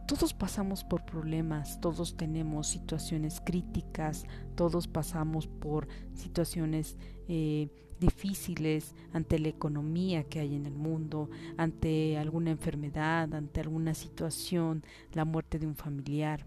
[0.06, 4.24] todos pasamos por problemas, todos tenemos situaciones críticas,
[4.56, 6.96] todos pasamos por situaciones
[7.28, 7.68] eh,
[8.02, 14.84] difíciles ante la economía que hay en el mundo, ante alguna enfermedad, ante alguna situación,
[15.12, 16.46] la muerte de un familiar.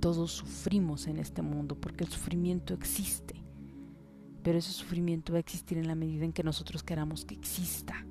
[0.00, 3.34] Todos sufrimos en este mundo porque el sufrimiento existe,
[4.42, 8.06] pero ese sufrimiento va a existir en la medida en que nosotros queramos que exista.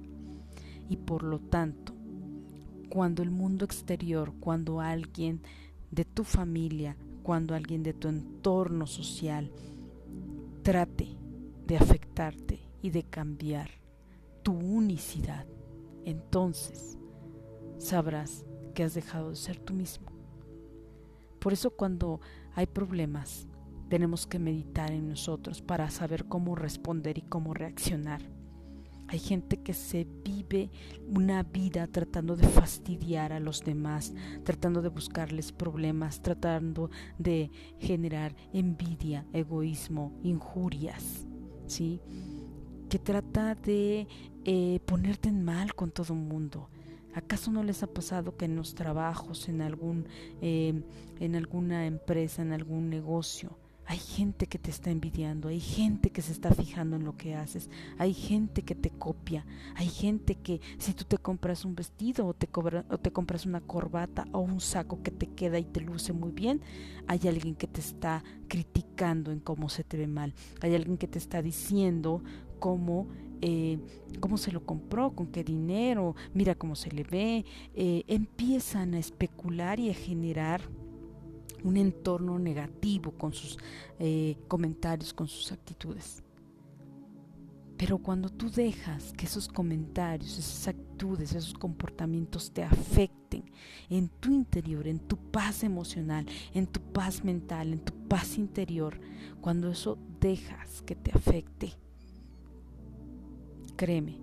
[0.89, 1.93] Y por lo tanto,
[2.89, 5.41] cuando el mundo exterior, cuando alguien
[5.91, 9.51] de tu familia, cuando alguien de tu entorno social
[10.63, 11.17] trate
[11.67, 13.69] de afectarte y de cambiar
[14.41, 15.45] tu unicidad,
[16.05, 16.97] entonces
[17.77, 20.07] sabrás que has dejado de ser tú mismo.
[21.39, 22.21] Por eso cuando
[22.55, 23.47] hay problemas,
[23.89, 28.21] tenemos que meditar en nosotros para saber cómo responder y cómo reaccionar.
[29.09, 30.69] Hay gente que se vive
[31.07, 34.13] una vida tratando de fastidiar a los demás,
[34.43, 37.49] tratando de buscarles problemas, tratando de
[37.79, 41.27] generar envidia, egoísmo, injurias.
[41.67, 42.01] ¿Sí?
[42.89, 44.07] que trata de
[44.45, 46.69] eh, ponerte en mal con todo el mundo.
[47.13, 50.07] ¿Acaso no les ha pasado que en los trabajos, en, algún,
[50.41, 50.81] eh,
[51.19, 53.57] en alguna empresa, en algún negocio,
[53.87, 57.35] hay gente que te está envidiando, hay gente que se está fijando en lo que
[57.35, 62.27] haces, hay gente que te copia, hay gente que si tú te compras un vestido
[62.27, 62.49] o te,
[62.89, 66.31] o te compras una corbata o un saco que te queda y te luce muy
[66.31, 66.61] bien,
[67.07, 71.07] hay alguien que te está criticando en cómo se te ve mal, hay alguien que
[71.07, 72.21] te está diciendo
[72.59, 73.07] cómo
[73.39, 73.77] eh,
[74.19, 78.99] cómo se lo compró, con qué dinero, mira cómo se le ve, eh, empiezan a
[78.99, 80.61] especular y a generar
[81.67, 83.57] un entorno negativo con sus
[83.99, 86.23] eh, comentarios, con sus actitudes.
[87.77, 93.43] Pero cuando tú dejas que esos comentarios, esas actitudes, esos comportamientos te afecten
[93.89, 98.99] en tu interior, en tu paz emocional, en tu paz mental, en tu paz interior,
[99.41, 101.73] cuando eso dejas que te afecte,
[103.75, 104.17] créeme,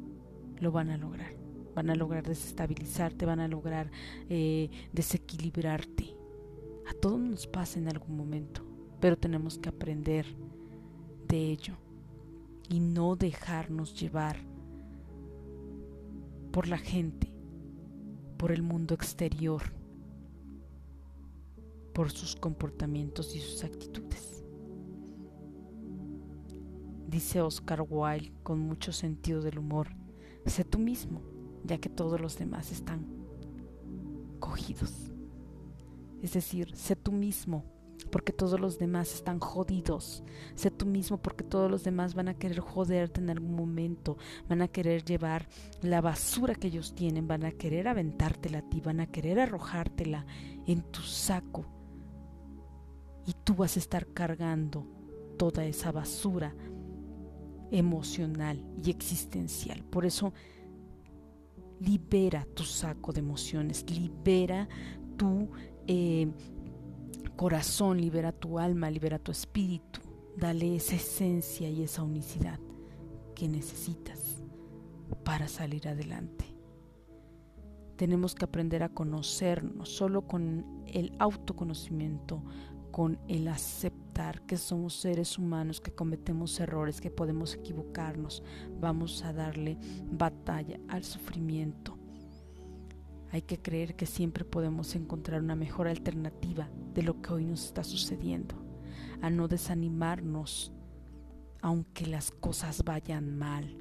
[0.58, 1.32] lo van a lograr.
[1.74, 3.90] Van a lograr desestabilizarte, van a lograr
[4.28, 6.13] eh, desequilibrarte.
[6.86, 8.62] A todos nos pasa en algún momento,
[9.00, 10.26] pero tenemos que aprender
[11.28, 11.74] de ello
[12.68, 14.36] y no dejarnos llevar
[16.52, 17.32] por la gente,
[18.36, 19.62] por el mundo exterior,
[21.92, 24.44] por sus comportamientos y sus actitudes.
[27.08, 29.88] Dice Oscar Wilde con mucho sentido del humor,
[30.46, 31.22] sé tú mismo,
[31.64, 33.06] ya que todos los demás están
[34.40, 35.03] cogidos.
[36.24, 37.66] Es decir, sé tú mismo,
[38.10, 40.24] porque todos los demás están jodidos.
[40.54, 44.16] Sé tú mismo porque todos los demás van a querer joderte en algún momento,
[44.48, 45.46] van a querer llevar
[45.82, 50.24] la basura que ellos tienen, van a querer aventártela a ti, van a querer arrojártela
[50.66, 51.66] en tu saco.
[53.26, 54.86] Y tú vas a estar cargando
[55.36, 56.54] toda esa basura
[57.70, 59.84] emocional y existencial.
[59.84, 60.32] Por eso
[61.80, 64.70] libera tu saco de emociones, libera
[65.18, 65.50] tu
[65.86, 66.28] eh,
[67.36, 70.00] corazón, libera tu alma, libera tu espíritu,
[70.36, 72.58] dale esa esencia y esa unicidad
[73.34, 74.42] que necesitas
[75.24, 76.44] para salir adelante.
[77.96, 82.42] Tenemos que aprender a conocernos solo con el autoconocimiento,
[82.90, 88.42] con el aceptar que somos seres humanos, que cometemos errores, que podemos equivocarnos.
[88.80, 89.78] Vamos a darle
[90.10, 91.98] batalla al sufrimiento
[93.34, 97.64] hay que creer que siempre podemos encontrar una mejor alternativa de lo que hoy nos
[97.64, 98.54] está sucediendo,
[99.22, 100.70] a no desanimarnos
[101.60, 103.76] aunque las cosas vayan mal,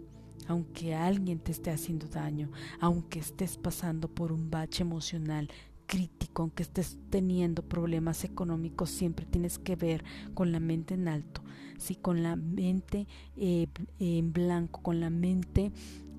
[0.47, 2.49] aunque alguien te esté haciendo daño,
[2.79, 5.47] aunque estés pasando por un bache emocional
[5.85, 11.43] crítico, aunque estés teniendo problemas económicos, siempre tienes que ver con la mente en alto,
[11.77, 13.05] sí, con la mente
[13.37, 13.67] eh,
[13.99, 15.71] en blanco, con la mente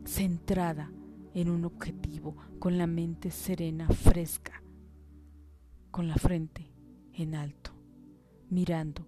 [0.04, 0.92] centrada
[1.34, 4.62] en un objetivo, con la mente serena, fresca,
[5.90, 6.72] con la frente
[7.12, 7.72] en alto,
[8.48, 9.06] mirando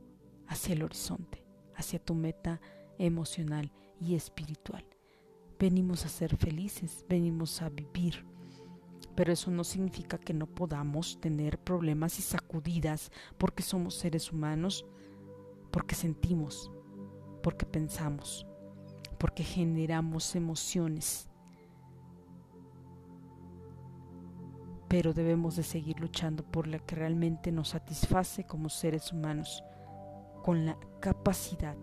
[0.49, 1.47] hacia el horizonte,
[1.77, 2.61] hacia tu meta
[2.99, 4.85] emocional y espiritual.
[5.59, 8.27] Venimos a ser felices, venimos a vivir,
[9.15, 14.85] pero eso no significa que no podamos tener problemas y sacudidas porque somos seres humanos,
[15.71, 16.73] porque sentimos,
[17.43, 18.47] porque pensamos,
[19.17, 21.29] porque generamos emociones
[24.89, 29.63] pero debemos de seguir luchando por la que realmente nos satisface como seres humanos,
[30.43, 31.77] con la capacidad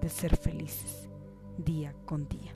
[0.00, 1.08] de ser felices
[1.56, 2.54] día con día.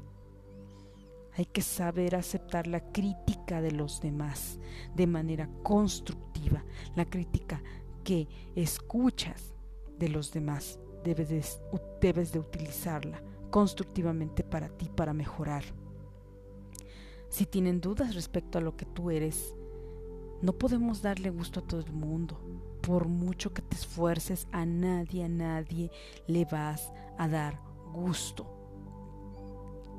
[1.37, 4.59] Hay que saber aceptar la crítica de los demás
[4.95, 6.65] de manera constructiva,
[6.95, 7.63] la crítica
[8.05, 9.55] que escuchas
[9.99, 10.81] de los demás.
[11.05, 11.45] Debes de,
[12.01, 15.63] debes de utilizarla constructivamente para ti, para mejorar.
[17.29, 19.55] Si tienen dudas respecto a lo que tú eres,
[20.43, 22.39] no podemos darle gusto a todo el mundo.
[22.83, 25.91] Por mucho que te esfuerces, a nadie, a nadie
[26.27, 27.61] le vas a dar
[27.93, 28.47] gusto.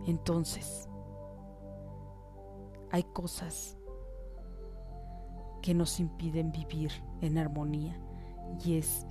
[0.05, 0.87] Entonces,
[2.91, 3.77] hay cosas
[5.61, 7.99] que nos impiden vivir en armonía
[8.63, 9.05] y es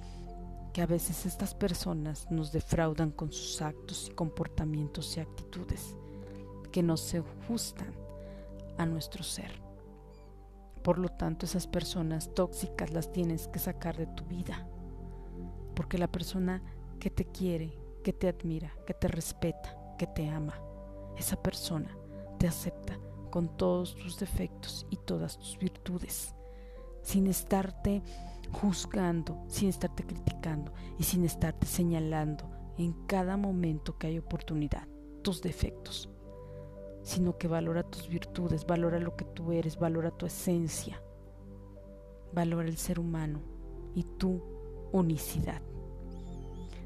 [0.73, 5.97] que a veces estas personas nos defraudan con sus actos y comportamientos y actitudes
[6.71, 7.93] que no se ajustan
[8.79, 9.66] a nuestro ser.
[10.87, 14.69] Por lo tanto, esas personas tóxicas las tienes que sacar de tu vida.
[15.75, 16.63] Porque la persona
[17.01, 20.55] que te quiere, que te admira, que te respeta, que te ama,
[21.19, 21.91] esa persona
[22.39, 23.01] te acepta
[23.33, 26.37] con todos tus defectos y todas tus virtudes,
[27.03, 28.05] sin estarte
[28.53, 34.87] juzgando, sin estarte criticando y sin estarte señalando en cada momento que hay oportunidad
[35.23, 36.09] tus defectos
[37.07, 41.01] sino que valora tus virtudes, valora lo que tú eres, valora tu esencia,
[42.35, 43.41] valora el ser humano
[43.95, 44.43] y tu
[44.91, 45.63] unicidad.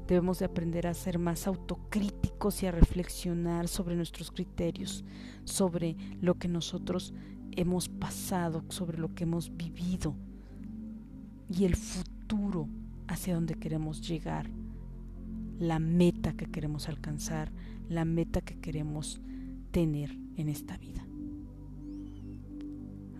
[0.07, 5.03] Debemos de aprender a ser más autocríticos y a reflexionar sobre nuestros criterios,
[5.43, 7.15] sobre lo que nosotros
[7.53, 10.13] hemos pasado, sobre lo que hemos vivido
[11.49, 12.67] y el futuro
[13.07, 14.51] hacia donde queremos llegar,
[15.57, 17.51] la meta que queremos alcanzar,
[17.89, 19.19] la meta que queremos
[19.71, 21.05] tener en esta vida.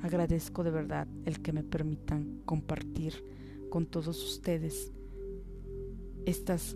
[0.03, 3.13] Agradezco de verdad el que me permitan compartir
[3.69, 4.91] con todos ustedes
[6.25, 6.75] estas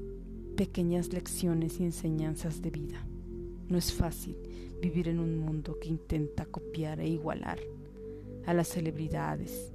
[0.56, 3.06] pequeñas lecciones y enseñanzas de vida.
[3.68, 4.38] No es fácil
[4.82, 7.60] vivir en un mundo que intenta copiar e igualar
[8.46, 9.74] a las celebridades,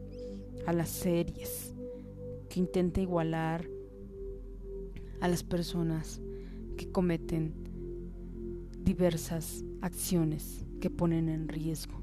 [0.66, 1.74] a las series,
[2.48, 3.68] que intenta igualar
[5.20, 6.20] a las personas
[6.76, 7.53] que cometen
[8.82, 12.03] diversas acciones que ponen en riesgo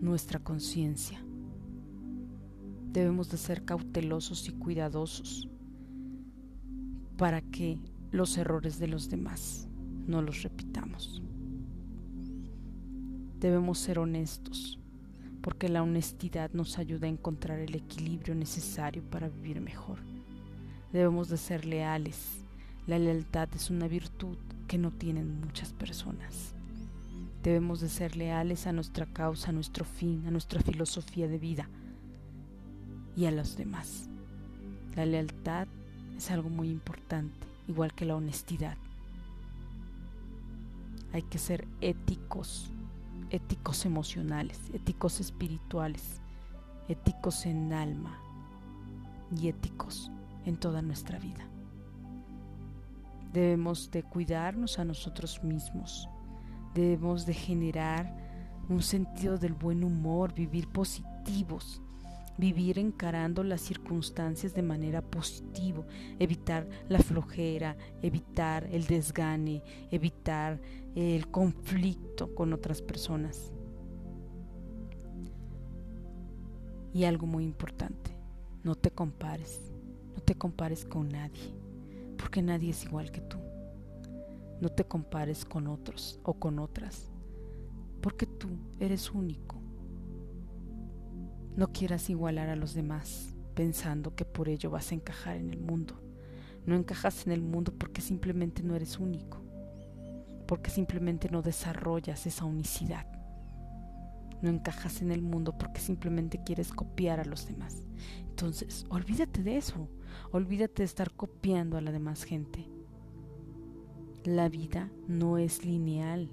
[0.00, 1.24] nuestra conciencia.
[2.92, 5.48] Debemos de ser cautelosos y cuidadosos
[7.16, 7.78] para que
[8.12, 9.68] los errores de los demás
[10.06, 11.22] no los repitamos.
[13.40, 14.78] Debemos ser honestos,
[15.40, 19.98] porque la honestidad nos ayuda a encontrar el equilibrio necesario para vivir mejor.
[20.92, 22.44] Debemos de ser leales.
[22.86, 24.36] La lealtad es una virtud
[24.66, 26.54] que no tienen muchas personas.
[27.42, 31.68] Debemos de ser leales a nuestra causa, a nuestro fin, a nuestra filosofía de vida
[33.16, 34.08] y a los demás.
[34.96, 35.68] La lealtad
[36.16, 38.76] es algo muy importante, igual que la honestidad.
[41.12, 42.70] Hay que ser éticos,
[43.30, 46.20] éticos emocionales, éticos espirituales,
[46.88, 48.18] éticos en alma
[49.36, 50.10] y éticos
[50.44, 51.46] en toda nuestra vida.
[53.34, 56.08] Debemos de cuidarnos a nosotros mismos,
[56.72, 58.16] debemos de generar
[58.68, 61.82] un sentido del buen humor, vivir positivos,
[62.38, 65.84] vivir encarando las circunstancias de manera positiva,
[66.20, 70.60] evitar la flojera, evitar el desgane, evitar
[70.94, 73.52] el conflicto con otras personas.
[76.92, 78.16] Y algo muy importante,
[78.62, 79.72] no te compares,
[80.14, 81.63] no te compares con nadie,
[82.16, 83.38] porque nadie es igual que tú.
[84.60, 87.10] No te compares con otros o con otras,
[88.00, 88.48] porque tú
[88.78, 89.64] eres único
[91.56, 95.60] no quieras igualar a los demás pensando que por ello vas a encajar en el
[95.60, 96.00] mundo.
[96.66, 99.40] No encajas en el mundo porque simplemente no eres único,
[100.48, 103.06] porque simplemente no desarrollas esa unicidad.
[104.42, 107.84] No encajas en el mundo porque simplemente quieres copiar a los demás.
[108.28, 109.88] Entonces, olvídate de eso.
[110.32, 112.66] Olvídate de estar copiando a la demás gente.
[114.24, 116.30] La vida no es lineal.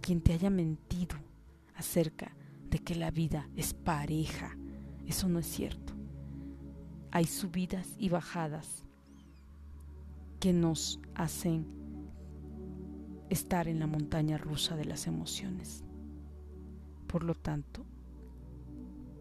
[0.00, 1.16] Quien te haya mentido
[1.74, 2.32] acerca
[2.70, 4.56] de que la vida es pareja.
[5.06, 5.94] Eso no es cierto.
[7.10, 8.84] Hay subidas y bajadas
[10.40, 11.66] que nos hacen
[13.30, 15.84] estar en la montaña rusa de las emociones.
[17.06, 17.84] Por lo tanto,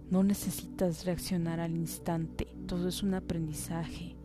[0.10, 4.16] no necesitas reaccionar al instante, todo es un aprendizaje.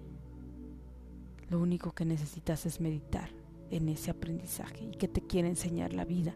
[1.51, 3.31] Lo único que necesitas es meditar
[3.71, 6.35] en ese aprendizaje y que te quiere enseñar la vida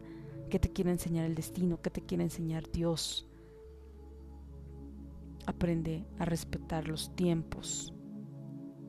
[0.51, 1.80] ¿Qué te quiere enseñar el destino?
[1.82, 3.26] ¿Qué te quiere enseñar Dios?
[5.44, 7.92] Aprende a respetar los tiempos,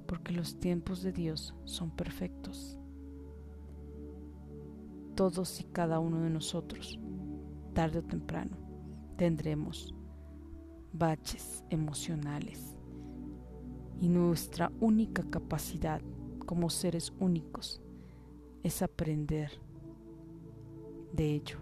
[0.06, 2.78] porque los tiempos de Dios son perfectos.
[5.16, 7.00] Todos y cada uno de nosotros,
[7.74, 8.56] tarde o temprano,
[9.18, 9.96] tendremos
[10.98, 12.76] baches emocionales
[14.00, 16.02] y nuestra única capacidad
[16.46, 17.82] como seres únicos
[18.64, 19.52] es aprender
[21.14, 21.58] de ello.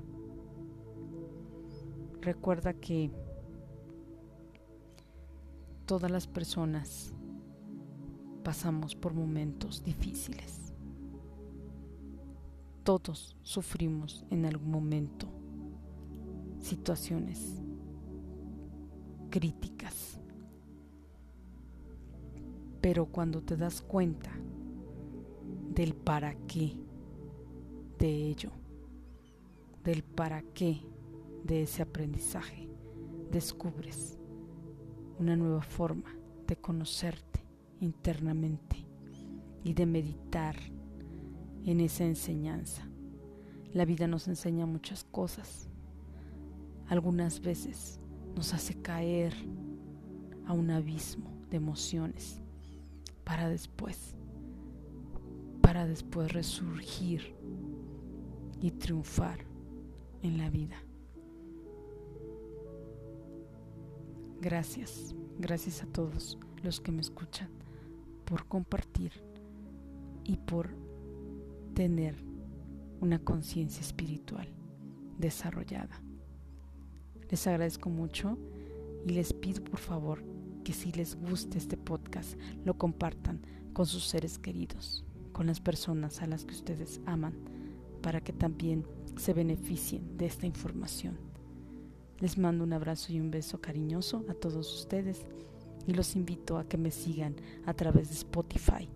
[2.22, 3.12] Recuerda que
[5.86, 7.14] todas las personas
[8.44, 10.74] pasamos por momentos difíciles.
[12.84, 15.28] Todos sufrimos en algún momento
[16.60, 17.65] situaciones
[19.36, 20.18] críticas.
[22.80, 24.32] Pero cuando te das cuenta
[25.74, 26.78] del para qué
[28.00, 28.52] de ello,
[29.84, 30.80] del para qué
[31.44, 32.70] de ese aprendizaje,
[33.30, 34.18] descubres
[35.20, 36.16] una nueva forma
[36.48, 37.42] de conocerte
[37.82, 38.88] internamente
[39.66, 40.56] y de meditar
[41.66, 42.88] en esa enseñanza.
[43.74, 45.68] La vida nos enseña muchas cosas.
[46.88, 48.00] Algunas veces
[48.36, 49.34] nos hace caer
[50.46, 52.42] a un abismo de emociones
[53.24, 54.16] para después,
[55.62, 57.36] para después resurgir
[58.62, 59.40] y triunfar
[60.22, 60.76] en la vida.
[64.42, 67.50] Gracias, gracias a todos los que me escuchan
[68.26, 69.12] por compartir
[70.24, 70.70] y por
[71.74, 72.16] tener
[73.02, 74.48] una conciencia espiritual
[75.18, 76.05] desarrollada.
[77.30, 78.38] Les agradezco mucho
[79.06, 80.24] y les pido por favor
[80.64, 83.42] que si les guste este podcast lo compartan
[83.74, 87.34] con sus seres queridos, con las personas a las que ustedes aman,
[88.02, 88.86] para que también
[89.18, 91.18] se beneficien de esta información.
[92.20, 95.26] Les mando un abrazo y un beso cariñoso a todos ustedes
[95.86, 98.90] y los invito a que me sigan a través de Spotify,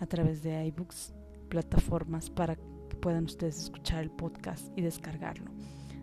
[0.00, 1.12] a través de iBooks,
[1.48, 2.56] plataformas para
[2.98, 5.50] puedan ustedes escuchar el podcast y descargarlo.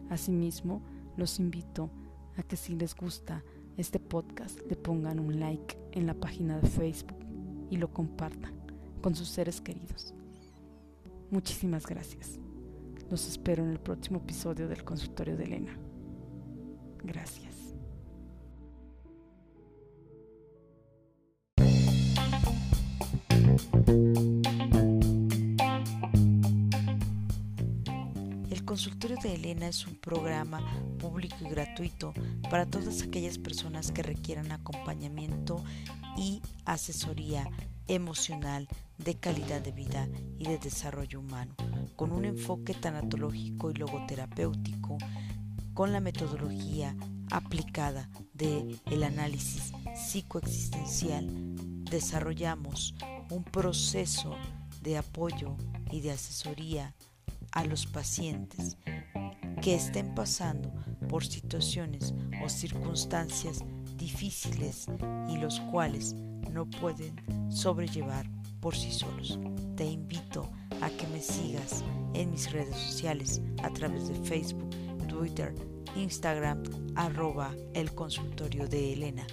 [0.09, 0.81] Asimismo,
[1.17, 1.89] los invito
[2.37, 3.43] a que si les gusta
[3.77, 7.17] este podcast le pongan un like en la página de Facebook
[7.69, 8.53] y lo compartan
[9.01, 10.13] con sus seres queridos.
[11.31, 12.39] Muchísimas gracias.
[13.09, 15.77] Los espero en el próximo episodio del consultorio de Elena.
[17.03, 17.55] Gracias.
[29.05, 30.65] Consultorio de Elena es un programa
[30.97, 32.11] público y gratuito
[32.49, 35.63] para todas aquellas personas que requieran acompañamiento
[36.17, 37.47] y asesoría
[37.87, 40.07] emocional de calidad de vida
[40.39, 41.53] y de desarrollo humano,
[41.95, 44.97] con un enfoque tanatológico y logoterapéutico,
[45.75, 46.95] con la metodología
[47.29, 51.27] aplicada de análisis psicoexistencial,
[51.91, 52.95] desarrollamos
[53.29, 54.35] un proceso
[54.81, 55.55] de apoyo
[55.91, 56.95] y de asesoría
[57.55, 58.77] a los pacientes
[59.61, 60.71] que estén pasando
[61.09, 63.63] por situaciones o circunstancias
[63.97, 64.87] difíciles
[65.29, 66.13] y los cuales
[66.51, 67.15] no pueden
[67.49, 68.29] sobrellevar
[68.59, 69.39] por sí solos.
[69.75, 70.51] Te invito
[70.81, 71.83] a que me sigas
[72.13, 74.69] en mis redes sociales a través de Facebook,
[75.07, 75.55] Twitter,
[75.95, 76.63] Instagram,
[76.95, 79.25] arroba el consultorio de Elena.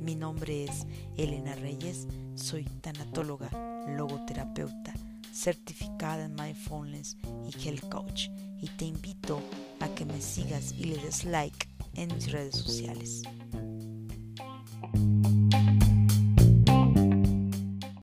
[0.00, 3.50] Mi nombre es Elena Reyes, soy tanatóloga,
[3.88, 4.94] logoterapeuta,
[5.32, 7.16] certificada en Mindfulness
[7.46, 8.28] y Health Coach
[8.60, 9.40] y te invito
[9.80, 13.22] a que me sigas y le des like en mis redes sociales.